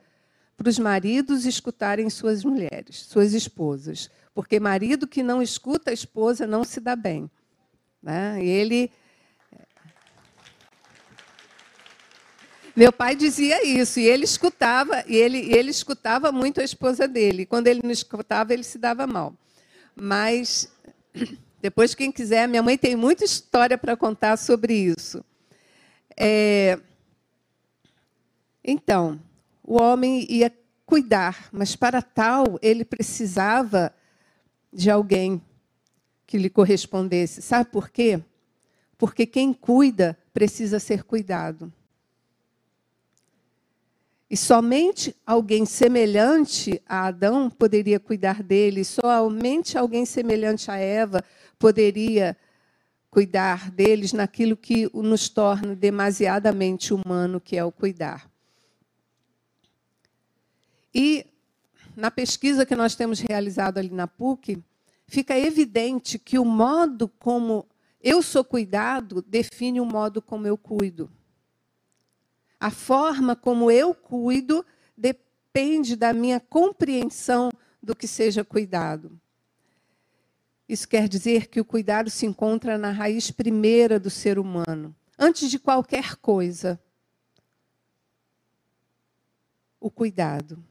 para 0.56 0.68
os 0.68 0.78
maridos 0.78 1.44
escutarem 1.44 2.08
suas 2.08 2.44
mulheres, 2.44 3.02
suas 3.02 3.34
esposas. 3.34 4.08
Porque 4.32 4.60
marido 4.60 5.08
que 5.08 5.24
não 5.24 5.42
escuta 5.42 5.90
a 5.90 5.92
esposa 5.92 6.46
não 6.46 6.62
se 6.62 6.78
dá 6.78 6.94
bem. 6.94 7.28
Né? 8.00 8.38
Ele. 8.44 8.92
Meu 12.76 12.92
pai 12.92 13.16
dizia 13.16 13.66
isso, 13.66 13.98
e 13.98 14.04
ele 14.04 14.24
escutava, 14.24 15.02
e 15.06 15.16
ele, 15.16 15.38
ele 15.50 15.70
escutava 15.70 16.30
muito 16.30 16.60
a 16.60 16.64
esposa 16.64 17.08
dele. 17.08 17.46
Quando 17.46 17.68
ele 17.68 17.80
não 17.82 17.90
escutava, 17.90 18.52
ele 18.52 18.62
se 18.62 18.76
dava 18.76 19.06
mal. 19.06 19.34
Mas 19.94 20.70
depois, 21.58 21.94
quem 21.94 22.12
quiser, 22.12 22.46
minha 22.46 22.62
mãe 22.62 22.76
tem 22.76 22.94
muita 22.94 23.24
história 23.24 23.78
para 23.78 23.96
contar 23.96 24.36
sobre 24.36 24.74
isso. 24.74 25.24
É... 26.14 26.78
Então, 28.62 29.18
o 29.64 29.80
homem 29.80 30.26
ia 30.30 30.52
cuidar, 30.84 31.48
mas 31.50 31.74
para 31.74 32.02
tal 32.02 32.58
ele 32.60 32.84
precisava 32.84 33.90
de 34.70 34.90
alguém 34.90 35.40
que 36.26 36.36
lhe 36.36 36.50
correspondesse. 36.50 37.40
Sabe 37.40 37.70
por 37.70 37.88
quê? 37.88 38.20
Porque 38.98 39.24
quem 39.24 39.54
cuida 39.54 40.18
precisa 40.34 40.78
ser 40.78 41.04
cuidado. 41.04 41.72
E 44.28 44.36
somente 44.36 45.14
alguém 45.24 45.64
semelhante 45.64 46.82
a 46.84 47.06
Adão 47.06 47.48
poderia 47.48 48.00
cuidar 48.00 48.42
dele, 48.42 48.84
somente 48.84 49.78
alguém 49.78 50.04
semelhante 50.04 50.70
a 50.70 50.76
Eva 50.76 51.22
poderia 51.58 52.36
cuidar 53.08 53.70
deles 53.70 54.12
naquilo 54.12 54.56
que 54.56 54.90
nos 54.92 55.28
torna 55.28 55.76
demasiadamente 55.76 56.92
humano, 56.92 57.40
que 57.40 57.56
é 57.56 57.64
o 57.64 57.70
cuidar. 57.70 58.28
E 60.92 61.24
na 61.96 62.10
pesquisa 62.10 62.66
que 62.66 62.74
nós 62.74 62.94
temos 62.94 63.20
realizado 63.20 63.78
ali 63.78 63.90
na 63.90 64.06
PUC, 64.06 64.62
fica 65.06 65.38
evidente 65.38 66.18
que 66.18 66.38
o 66.38 66.44
modo 66.44 67.08
como 67.08 67.66
eu 68.02 68.20
sou 68.22 68.44
cuidado 68.44 69.22
define 69.22 69.80
o 69.80 69.86
modo 69.86 70.20
como 70.20 70.46
eu 70.46 70.58
cuido. 70.58 71.10
A 72.58 72.70
forma 72.70 73.36
como 73.36 73.70
eu 73.70 73.94
cuido 73.94 74.64
depende 74.96 75.94
da 75.94 76.12
minha 76.12 76.40
compreensão 76.40 77.50
do 77.82 77.94
que 77.94 78.08
seja 78.08 78.44
cuidado. 78.44 79.20
Isso 80.68 80.88
quer 80.88 81.08
dizer 81.08 81.46
que 81.46 81.60
o 81.60 81.64
cuidado 81.64 82.10
se 82.10 82.26
encontra 82.26 82.76
na 82.76 82.90
raiz 82.90 83.30
primeira 83.30 84.00
do 84.00 84.10
ser 84.10 84.38
humano, 84.38 84.94
antes 85.16 85.48
de 85.48 85.58
qualquer 85.58 86.16
coisa. 86.16 86.80
O 89.78 89.90
cuidado. 89.90 90.64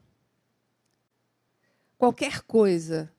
Qualquer 1.97 2.41
coisa, 2.41 3.11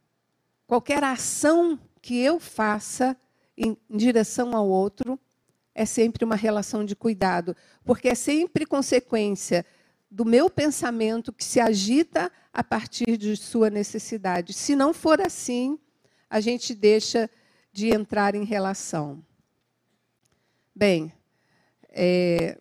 qualquer 0.66 1.02
ação 1.02 1.80
que 2.02 2.18
eu 2.18 2.38
faça 2.38 3.16
em 3.56 3.74
direção 3.88 4.54
ao 4.54 4.68
outro, 4.68 5.18
é 5.76 5.84
sempre 5.84 6.24
uma 6.24 6.34
relação 6.34 6.86
de 6.86 6.96
cuidado, 6.96 7.54
porque 7.84 8.08
é 8.08 8.14
sempre 8.14 8.64
consequência 8.64 9.64
do 10.10 10.24
meu 10.24 10.48
pensamento 10.48 11.34
que 11.34 11.44
se 11.44 11.60
agita 11.60 12.32
a 12.50 12.64
partir 12.64 13.18
de 13.18 13.36
sua 13.36 13.68
necessidade. 13.68 14.54
Se 14.54 14.74
não 14.74 14.94
for 14.94 15.20
assim, 15.20 15.78
a 16.30 16.40
gente 16.40 16.74
deixa 16.74 17.28
de 17.74 17.90
entrar 17.94 18.34
em 18.34 18.42
relação. 18.42 19.22
Bem, 20.74 21.12
é, 21.90 22.58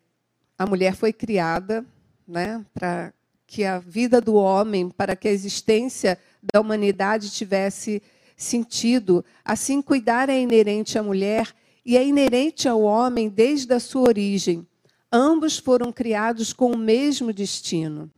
a 0.58 0.66
mulher 0.66 0.94
foi 0.94 1.14
criada 1.14 1.86
né, 2.28 2.66
para 2.74 3.14
que 3.48 3.64
a 3.64 3.80
vida 3.80 4.20
do 4.20 4.34
homem, 4.34 4.90
para 4.90 5.16
que 5.16 5.30
a 5.30 5.32
existência 5.32 6.20
da 6.44 6.60
humanidade 6.60 7.32
tivesse 7.32 8.04
sentido. 8.36 9.24
Assim, 9.46 9.82
cuidar 9.82 10.28
é 10.28 10.38
inerente 10.38 11.00
à 11.00 11.04
mulher 11.04 11.56
e 11.86 11.96
é 11.96 12.06
inerente 12.06 12.68
ao 12.68 12.82
homem 12.82 13.30
desde 13.30 13.72
a 13.74 13.80
sua 13.80 14.08
origem. 14.08 14.68
Ambos 15.12 15.58
foram 15.58 15.92
criados 15.92 16.52
com 16.52 16.72
o 16.72 16.78
mesmo 16.78 17.32
destino. 17.32 18.12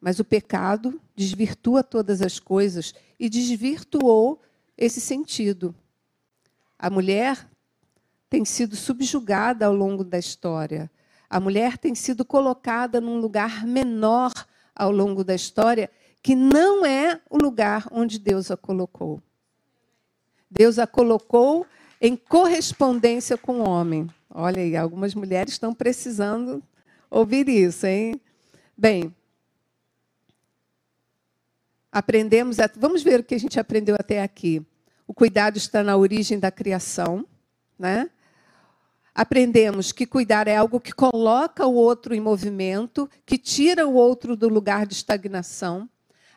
Mas 0.00 0.20
o 0.20 0.24
pecado 0.24 1.00
desvirtua 1.16 1.82
todas 1.82 2.22
as 2.22 2.38
coisas 2.38 2.94
e 3.18 3.28
desvirtuou 3.28 4.40
esse 4.76 5.00
sentido. 5.00 5.74
A 6.78 6.88
mulher 6.88 7.48
tem 8.30 8.44
sido 8.44 8.76
subjugada 8.76 9.66
ao 9.66 9.74
longo 9.74 10.04
da 10.04 10.18
história. 10.18 10.88
A 11.28 11.40
mulher 11.40 11.76
tem 11.76 11.96
sido 11.96 12.24
colocada 12.24 13.00
num 13.00 13.18
lugar 13.18 13.66
menor 13.66 14.32
ao 14.72 14.92
longo 14.92 15.24
da 15.24 15.34
história, 15.34 15.90
que 16.22 16.36
não 16.36 16.86
é 16.86 17.20
o 17.28 17.36
lugar 17.36 17.88
onde 17.90 18.20
Deus 18.20 18.52
a 18.52 18.56
colocou. 18.56 19.20
Deus 20.48 20.78
a 20.78 20.86
colocou 20.86 21.66
em 22.00 22.16
correspondência 22.16 23.36
com 23.36 23.60
o 23.60 23.68
homem. 23.68 24.08
Olha 24.30 24.62
aí, 24.62 24.76
algumas 24.76 25.14
mulheres 25.14 25.54
estão 25.54 25.74
precisando 25.74 26.62
ouvir 27.10 27.48
isso, 27.48 27.86
hein? 27.86 28.20
Bem, 28.76 29.14
aprendemos, 31.90 32.58
vamos 32.76 33.02
ver 33.02 33.20
o 33.20 33.24
que 33.24 33.34
a 33.34 33.40
gente 33.40 33.58
aprendeu 33.58 33.96
até 33.98 34.22
aqui. 34.22 34.64
O 35.06 35.14
cuidado 35.14 35.56
está 35.56 35.82
na 35.82 35.96
origem 35.96 36.38
da 36.38 36.50
criação, 36.50 37.26
né? 37.78 38.10
Aprendemos 39.14 39.90
que 39.90 40.06
cuidar 40.06 40.46
é 40.46 40.54
algo 40.54 40.78
que 40.78 40.92
coloca 40.92 41.66
o 41.66 41.74
outro 41.74 42.14
em 42.14 42.20
movimento, 42.20 43.10
que 43.26 43.36
tira 43.36 43.84
o 43.88 43.94
outro 43.94 44.36
do 44.36 44.48
lugar 44.48 44.86
de 44.86 44.94
estagnação. 44.94 45.88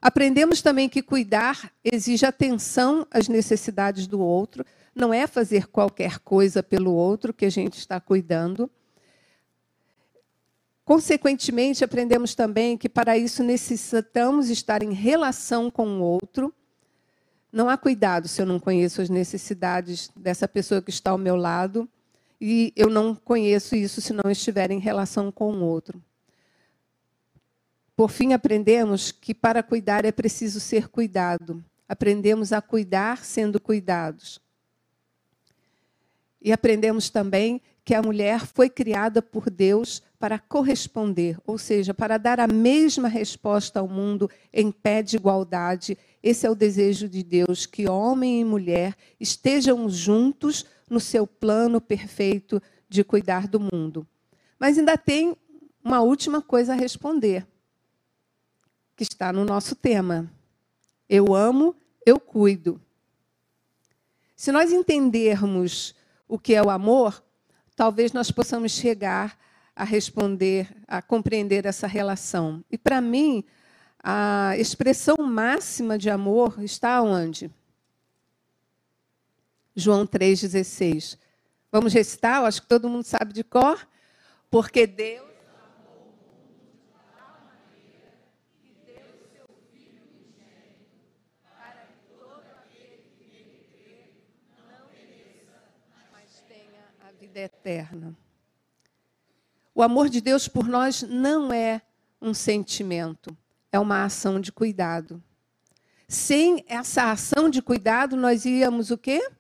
Aprendemos 0.02 0.63
também 0.63 0.89
que 0.89 1.04
cuidar 1.04 1.71
exige 1.84 2.26
atenção 2.26 3.06
às 3.12 3.28
necessidades 3.28 4.08
do 4.08 4.19
outro, 4.19 4.65
não 4.93 5.13
é 5.13 5.25
fazer 5.25 5.67
qualquer 5.67 6.19
coisa 6.19 6.62
pelo 6.62 6.93
outro 6.93 7.34
que 7.34 7.45
a 7.45 7.49
gente 7.49 7.77
está 7.77 7.99
cuidando. 7.99 8.69
Consequentemente, 10.84 11.84
aprendemos 11.84 12.36
também 12.36 12.77
que 12.77 12.89
para 12.89 13.17
isso 13.17 13.43
necessitamos 13.43 14.49
estar 14.49 14.84
em 14.84 14.93
relação 14.93 15.71
com 15.71 15.88
o 15.88 16.01
outro. 16.01 16.54
Não 17.51 17.69
há 17.69 17.77
cuidado 17.77 18.27
se 18.27 18.41
eu 18.41 18.45
não 18.45 18.60
conheço 18.60 19.01
as 19.01 19.10
necessidades 19.10 20.10
dessa 20.15 20.47
pessoa 20.47 20.82
que 20.82 20.89
está 20.89 21.12
ao 21.12 21.17
meu 21.17 21.36
lado 21.36 21.88
e 22.39 22.73
eu 22.75 22.89
não 22.89 23.13
conheço 23.15 23.75
isso 23.75 24.01
se 24.01 24.12
não 24.12 24.30
estiver 24.30 24.71
em 24.71 24.80
relação 24.80 25.32
com 25.32 25.54
o 25.54 25.63
outro. 25.63 26.01
Por 27.95 28.10
fim, 28.10 28.34
aprendemos 28.34 29.12
que 29.12 29.34
para 29.34 29.62
cuidar 29.62 30.06
é 30.06 30.12
preciso 30.12 30.60
ser 30.60 30.88
cuidado. 30.88 31.63
Aprendemos 31.88 32.51
a 32.51 32.62
cuidar 32.62 33.23
sendo 33.23 33.60
cuidados. 33.60 34.41
E 36.41 36.51
aprendemos 36.51 37.10
também 37.10 37.62
que 37.84 37.93
a 37.93 38.01
mulher 38.01 38.45
foi 38.45 38.69
criada 38.69 39.21
por 39.21 39.49
Deus 39.49 40.01
para 40.19 40.39
corresponder, 40.39 41.38
ou 41.45 41.58
seja, 41.58 41.93
para 41.93 42.17
dar 42.17 42.39
a 42.39 42.47
mesma 42.47 43.08
resposta 43.08 43.80
ao 43.80 43.88
mundo 43.88 44.30
em 44.54 44.71
pé 44.71 45.01
de 45.01 45.15
igualdade. 45.15 45.97
Esse 46.21 46.45
é 46.45 46.49
o 46.49 46.56
desejo 46.56 47.10
de 47.10 47.23
Deus, 47.23 47.65
que 47.65 47.89
homem 47.89 48.41
e 48.41 48.45
mulher 48.45 48.95
estejam 49.19 49.89
juntos 49.89 50.65
no 50.89 50.99
seu 50.99 51.25
plano 51.25 51.82
perfeito 51.82 52.62
de 52.88 53.04
cuidar 53.04 53.47
do 53.47 53.60
mundo. 53.60 54.06
Mas 54.60 54.77
ainda 54.77 54.97
tem 54.97 55.36
uma 55.84 56.01
última 56.01 56.41
coisa 56.41 56.73
a 56.73 56.75
responder, 56.75 57.47
que 58.95 59.04
está 59.04 59.34
no 59.34 59.43
nosso 59.43 59.75
tema. 59.75 60.32
Eu 61.10 61.34
amo, 61.34 61.75
eu 62.06 62.19
cuido. 62.19 62.80
Se 64.36 64.51
nós 64.51 64.71
entendermos 64.71 65.95
o 66.31 66.39
que 66.39 66.53
é 66.53 66.63
o 66.63 66.69
amor, 66.69 67.21
talvez 67.75 68.13
nós 68.13 68.31
possamos 68.31 68.71
chegar 68.71 69.37
a 69.75 69.83
responder, 69.83 70.73
a 70.87 71.01
compreender 71.01 71.65
essa 71.65 71.85
relação. 71.85 72.63
E 72.71 72.77
para 72.77 73.01
mim, 73.01 73.43
a 74.01 74.55
expressão 74.57 75.17
máxima 75.17 75.97
de 75.97 76.09
amor 76.09 76.63
está 76.63 77.01
onde? 77.01 77.51
João 79.75 80.07
3,16. 80.07 81.17
Vamos 81.69 81.93
recitar? 81.93 82.45
Acho 82.45 82.61
que 82.61 82.67
todo 82.69 82.89
mundo 82.89 83.03
sabe 83.03 83.33
de 83.33 83.43
cor. 83.43 83.85
Porque 84.49 84.87
Deus 84.87 85.30
vida 97.31 97.39
eterna. 97.39 98.13
O 99.73 99.81
amor 99.81 100.09
de 100.09 100.19
Deus 100.19 100.49
por 100.49 100.67
nós 100.67 101.01
não 101.01 101.53
é 101.53 101.81
um 102.21 102.33
sentimento, 102.33 103.35
é 103.71 103.79
uma 103.79 104.03
ação 104.03 104.37
de 104.37 104.51
cuidado. 104.51 105.23
Sem 106.09 106.65
essa 106.67 107.09
ação 107.09 107.49
de 107.49 107.61
cuidado, 107.61 108.17
nós 108.17 108.43
íamos 108.43 108.91
o 108.91 108.97
quê? 108.97 109.31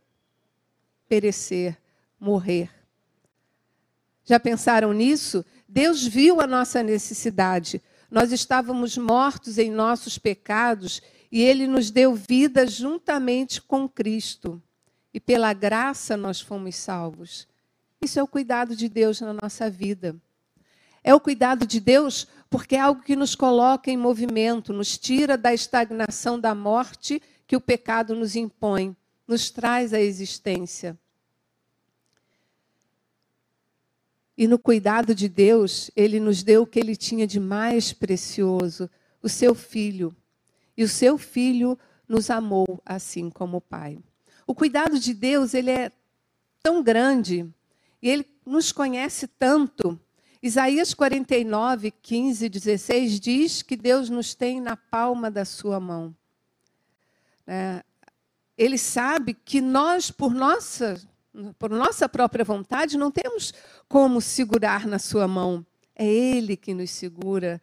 Perecer, 1.09 1.77
morrer. 2.17 2.71
Já 4.23 4.39
pensaram 4.39 4.93
nisso? 4.93 5.43
Deus 5.67 6.07
viu 6.07 6.39
a 6.39 6.47
nossa 6.47 6.81
necessidade. 6.81 7.81
Nós 8.09 8.31
estávamos 8.31 8.97
mortos 8.97 9.57
em 9.57 9.69
nossos 9.69 10.17
pecados 10.17 11.01
e 11.29 11.41
ele 11.41 11.67
nos 11.67 11.91
deu 11.91 12.15
vida 12.15 12.65
juntamente 12.65 13.61
com 13.61 13.85
Cristo. 13.89 14.63
E 15.13 15.19
pela 15.19 15.51
graça 15.51 16.15
nós 16.15 16.39
fomos 16.39 16.77
salvos. 16.77 17.50
Isso 18.03 18.19
é 18.19 18.23
o 18.23 18.27
cuidado 18.27 18.75
de 18.75 18.89
Deus 18.89 19.21
na 19.21 19.31
nossa 19.31 19.69
vida. 19.69 20.15
É 21.03 21.13
o 21.13 21.19
cuidado 21.19 21.67
de 21.67 21.79
Deus 21.79 22.27
porque 22.49 22.75
é 22.75 22.79
algo 22.79 23.03
que 23.03 23.15
nos 23.15 23.35
coloca 23.35 23.91
em 23.91 23.97
movimento, 23.97 24.73
nos 24.73 24.97
tira 24.97 25.37
da 25.37 25.53
estagnação 25.53 26.39
da 26.39 26.55
morte 26.55 27.21
que 27.45 27.55
o 27.55 27.61
pecado 27.61 28.15
nos 28.15 28.35
impõe, 28.35 28.95
nos 29.27 29.51
traz 29.51 29.93
à 29.93 29.99
existência. 29.99 30.97
E 34.35 34.47
no 34.47 34.57
cuidado 34.57 35.13
de 35.13 35.29
Deus, 35.29 35.91
ele 35.95 36.19
nos 36.19 36.41
deu 36.41 36.63
o 36.63 36.67
que 36.67 36.79
ele 36.79 36.95
tinha 36.95 37.27
de 37.27 37.39
mais 37.39 37.93
precioso, 37.93 38.89
o 39.21 39.29
seu 39.29 39.53
filho. 39.53 40.15
E 40.75 40.83
o 40.83 40.89
seu 40.89 41.19
filho 41.19 41.77
nos 42.07 42.31
amou 42.31 42.81
assim 42.83 43.29
como 43.29 43.57
o 43.57 43.61
Pai. 43.61 43.99
O 44.47 44.55
cuidado 44.55 44.99
de 44.99 45.13
Deus, 45.13 45.53
ele 45.53 45.69
é 45.69 45.91
tão 46.63 46.81
grande 46.81 47.47
e 48.01 48.09
ele 48.09 48.25
nos 48.45 48.71
conhece 48.71 49.27
tanto. 49.27 49.99
Isaías 50.41 50.93
49, 50.93 51.91
15, 51.91 52.49
16 52.49 53.19
diz 53.19 53.61
que 53.61 53.75
Deus 53.75 54.09
nos 54.09 54.33
tem 54.33 54.59
na 54.59 54.75
palma 54.75 55.29
da 55.29 55.45
sua 55.45 55.79
mão. 55.79 56.15
É, 57.45 57.83
ele 58.57 58.77
sabe 58.77 59.33
que 59.33 59.61
nós, 59.61 60.09
por 60.09 60.33
nossa 60.33 60.99
por 61.57 61.69
nossa 61.69 62.09
própria 62.09 62.43
vontade, 62.43 62.97
não 62.97 63.09
temos 63.09 63.53
como 63.87 64.19
segurar 64.19 64.85
na 64.85 64.99
sua 64.99 65.27
mão. 65.27 65.65
É 65.95 66.05
Ele 66.05 66.57
que 66.57 66.73
nos 66.73 66.91
segura. 66.91 67.61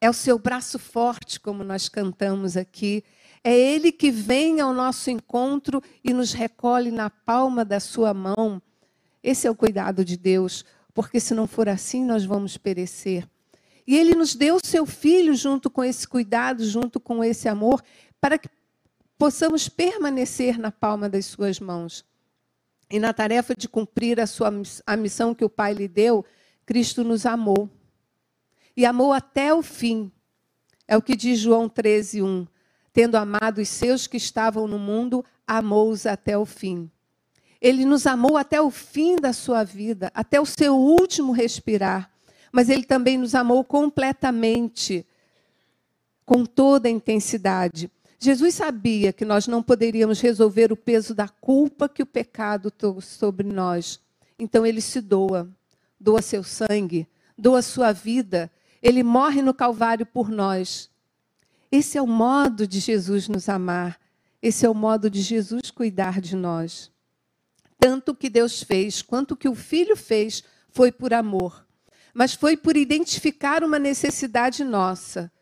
É 0.00 0.08
o 0.08 0.12
seu 0.12 0.38
braço 0.38 0.78
forte, 0.78 1.40
como 1.40 1.64
nós 1.64 1.88
cantamos 1.88 2.56
aqui. 2.56 3.02
É 3.42 3.52
Ele 3.56 3.90
que 3.90 4.10
vem 4.10 4.60
ao 4.60 4.72
nosso 4.72 5.10
encontro 5.10 5.82
e 6.04 6.12
nos 6.12 6.32
recolhe 6.32 6.90
na 6.90 7.10
palma 7.10 7.64
da 7.64 7.80
sua 7.80 8.14
mão. 8.14 8.62
Esse 9.22 9.46
é 9.46 9.50
o 9.50 9.54
cuidado 9.54 10.04
de 10.04 10.16
Deus, 10.16 10.64
porque 10.92 11.20
se 11.20 11.34
não 11.34 11.46
for 11.46 11.68
assim, 11.68 12.04
nós 12.04 12.24
vamos 12.24 12.56
perecer. 12.56 13.28
E 13.86 13.96
Ele 13.96 14.14
nos 14.14 14.34
deu 14.34 14.56
o 14.56 14.66
seu 14.66 14.86
Filho 14.86 15.34
junto 15.34 15.70
com 15.70 15.82
esse 15.84 16.06
cuidado, 16.06 16.64
junto 16.64 17.00
com 17.00 17.22
esse 17.22 17.48
amor, 17.48 17.82
para 18.20 18.38
que 18.38 18.48
possamos 19.16 19.68
permanecer 19.68 20.58
na 20.58 20.70
palma 20.70 21.08
das 21.08 21.26
suas 21.26 21.60
mãos. 21.60 22.04
E 22.90 22.98
na 22.98 23.12
tarefa 23.12 23.54
de 23.56 23.68
cumprir 23.68 24.20
a, 24.20 24.26
sua, 24.26 24.52
a 24.86 24.96
missão 24.96 25.34
que 25.34 25.44
o 25.44 25.48
Pai 25.48 25.72
lhe 25.72 25.88
deu, 25.88 26.24
Cristo 26.66 27.02
nos 27.02 27.24
amou. 27.24 27.70
E 28.76 28.84
amou 28.84 29.12
até 29.12 29.54
o 29.54 29.62
fim. 29.62 30.12
É 30.86 30.96
o 30.96 31.02
que 31.02 31.16
diz 31.16 31.38
João 31.38 31.68
13, 31.68 32.22
1. 32.22 32.46
Tendo 32.92 33.16
amado 33.16 33.60
os 33.60 33.68
seus 33.68 34.06
que 34.06 34.16
estavam 34.16 34.66
no 34.68 34.78
mundo, 34.78 35.24
amou-os 35.46 36.04
até 36.04 36.36
o 36.36 36.44
fim. 36.44 36.90
Ele 37.62 37.84
nos 37.84 38.08
amou 38.08 38.36
até 38.36 38.60
o 38.60 38.72
fim 38.72 39.14
da 39.14 39.32
sua 39.32 39.62
vida, 39.62 40.10
até 40.12 40.40
o 40.40 40.44
seu 40.44 40.76
último 40.76 41.30
respirar. 41.30 42.10
Mas 42.50 42.68
ele 42.68 42.82
também 42.82 43.16
nos 43.16 43.36
amou 43.36 43.62
completamente, 43.62 45.06
com 46.26 46.44
toda 46.44 46.88
a 46.88 46.90
intensidade. 46.90 47.88
Jesus 48.18 48.56
sabia 48.56 49.12
que 49.12 49.24
nós 49.24 49.46
não 49.46 49.62
poderíamos 49.62 50.20
resolver 50.20 50.72
o 50.72 50.76
peso 50.76 51.14
da 51.14 51.28
culpa 51.28 51.88
que 51.88 52.02
o 52.02 52.06
pecado 52.06 52.68
trouxe 52.68 53.16
sobre 53.16 53.46
nós. 53.46 54.00
Então 54.36 54.66
ele 54.66 54.80
se 54.80 55.00
doa, 55.00 55.48
doa 56.00 56.20
seu 56.20 56.42
sangue, 56.42 57.06
doa 57.38 57.62
sua 57.62 57.92
vida. 57.92 58.50
Ele 58.82 59.04
morre 59.04 59.40
no 59.40 59.54
Calvário 59.54 60.04
por 60.04 60.28
nós. 60.30 60.90
Esse 61.70 61.96
é 61.96 62.02
o 62.02 62.08
modo 62.08 62.66
de 62.66 62.80
Jesus 62.80 63.28
nos 63.28 63.48
amar. 63.48 64.00
Esse 64.42 64.66
é 64.66 64.68
o 64.68 64.74
modo 64.74 65.08
de 65.08 65.22
Jesus 65.22 65.70
cuidar 65.70 66.20
de 66.20 66.34
nós. 66.34 66.91
Tanto 67.82 68.14
que 68.14 68.30
Deus 68.30 68.62
fez, 68.62 69.02
quanto 69.02 69.34
que 69.34 69.48
o 69.48 69.56
Filho 69.56 69.96
fez, 69.96 70.44
foi 70.68 70.92
por 70.92 71.12
amor. 71.12 71.66
Mas 72.14 72.32
foi 72.32 72.56
por 72.56 72.76
identificar 72.76 73.64
uma 73.64 73.76
necessidade 73.76 74.62
nossa. 74.62 75.32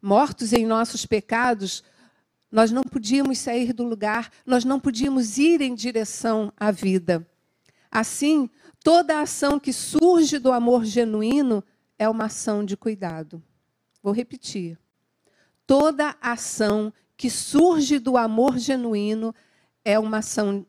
Mortos 0.00 0.54
em 0.54 0.64
nossos 0.64 1.04
pecados, 1.04 1.84
nós 2.50 2.70
não 2.70 2.82
podíamos 2.82 3.36
sair 3.40 3.74
do 3.74 3.84
lugar, 3.84 4.32
nós 4.46 4.64
não 4.64 4.80
podíamos 4.80 5.36
ir 5.36 5.60
em 5.60 5.74
direção 5.74 6.50
à 6.56 6.70
vida. 6.70 7.28
Assim, 7.90 8.48
toda 8.82 9.20
ação 9.20 9.60
que 9.60 9.70
surge 9.70 10.38
do 10.38 10.52
amor 10.52 10.86
genuíno 10.86 11.62
é 11.98 12.08
uma 12.08 12.24
ação 12.24 12.64
de 12.64 12.74
cuidado. 12.74 13.42
Vou 14.02 14.14
repetir. 14.14 14.78
Toda 15.66 16.16
ação 16.22 16.90
que 17.18 17.28
surge 17.28 17.98
do 17.98 18.16
amor 18.16 18.56
genuíno 18.56 19.34
é 19.84 19.98
uma 19.98 20.18
ação 20.20 20.64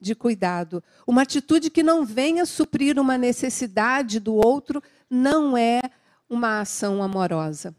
de 0.00 0.14
cuidado. 0.14 0.82
Uma 1.06 1.22
atitude 1.22 1.70
que 1.70 1.82
não 1.82 2.04
venha 2.04 2.46
suprir 2.46 2.98
uma 2.98 3.18
necessidade 3.18 4.18
do 4.18 4.34
outro 4.34 4.82
não 5.08 5.56
é 5.56 5.80
uma 6.28 6.60
ação 6.60 7.02
amorosa. 7.02 7.74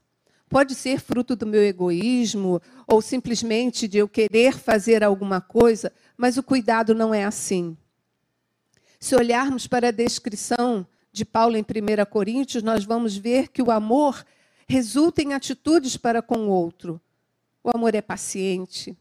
Pode 0.50 0.76
ser 0.76 1.00
fruto 1.00 1.36
do 1.36 1.48
meu 1.48 1.64
egoísmo 1.64 2.62
ou 2.86 3.02
simplesmente 3.02 3.88
de 3.88 3.98
eu 3.98 4.08
querer 4.08 4.60
fazer 4.60 5.02
alguma 5.02 5.40
coisa, 5.40 5.94
mas 6.18 6.38
o 6.38 6.44
cuidado 6.44 6.94
não 6.94 7.14
é 7.14 7.24
assim. 7.24 7.78
Se 9.00 9.16
olharmos 9.16 9.66
para 9.66 9.88
a 9.88 9.92
descrição 9.92 10.86
de 11.12 11.26
Paulo 11.26 11.56
em 11.56 11.62
1 11.62 12.06
Coríntios, 12.10 12.62
nós 12.62 12.84
vamos 12.84 13.16
ver 13.16 13.48
que 13.48 13.62
o 13.62 13.72
amor 13.72 14.26
resulta 14.68 15.22
em 15.22 15.34
atitudes 15.34 15.98
para 15.98 16.22
com 16.22 16.48
o 16.48 16.50
outro. 16.50 17.00
O 17.64 17.70
amor 17.74 17.96
é 17.96 18.02
paciente, 18.02 18.98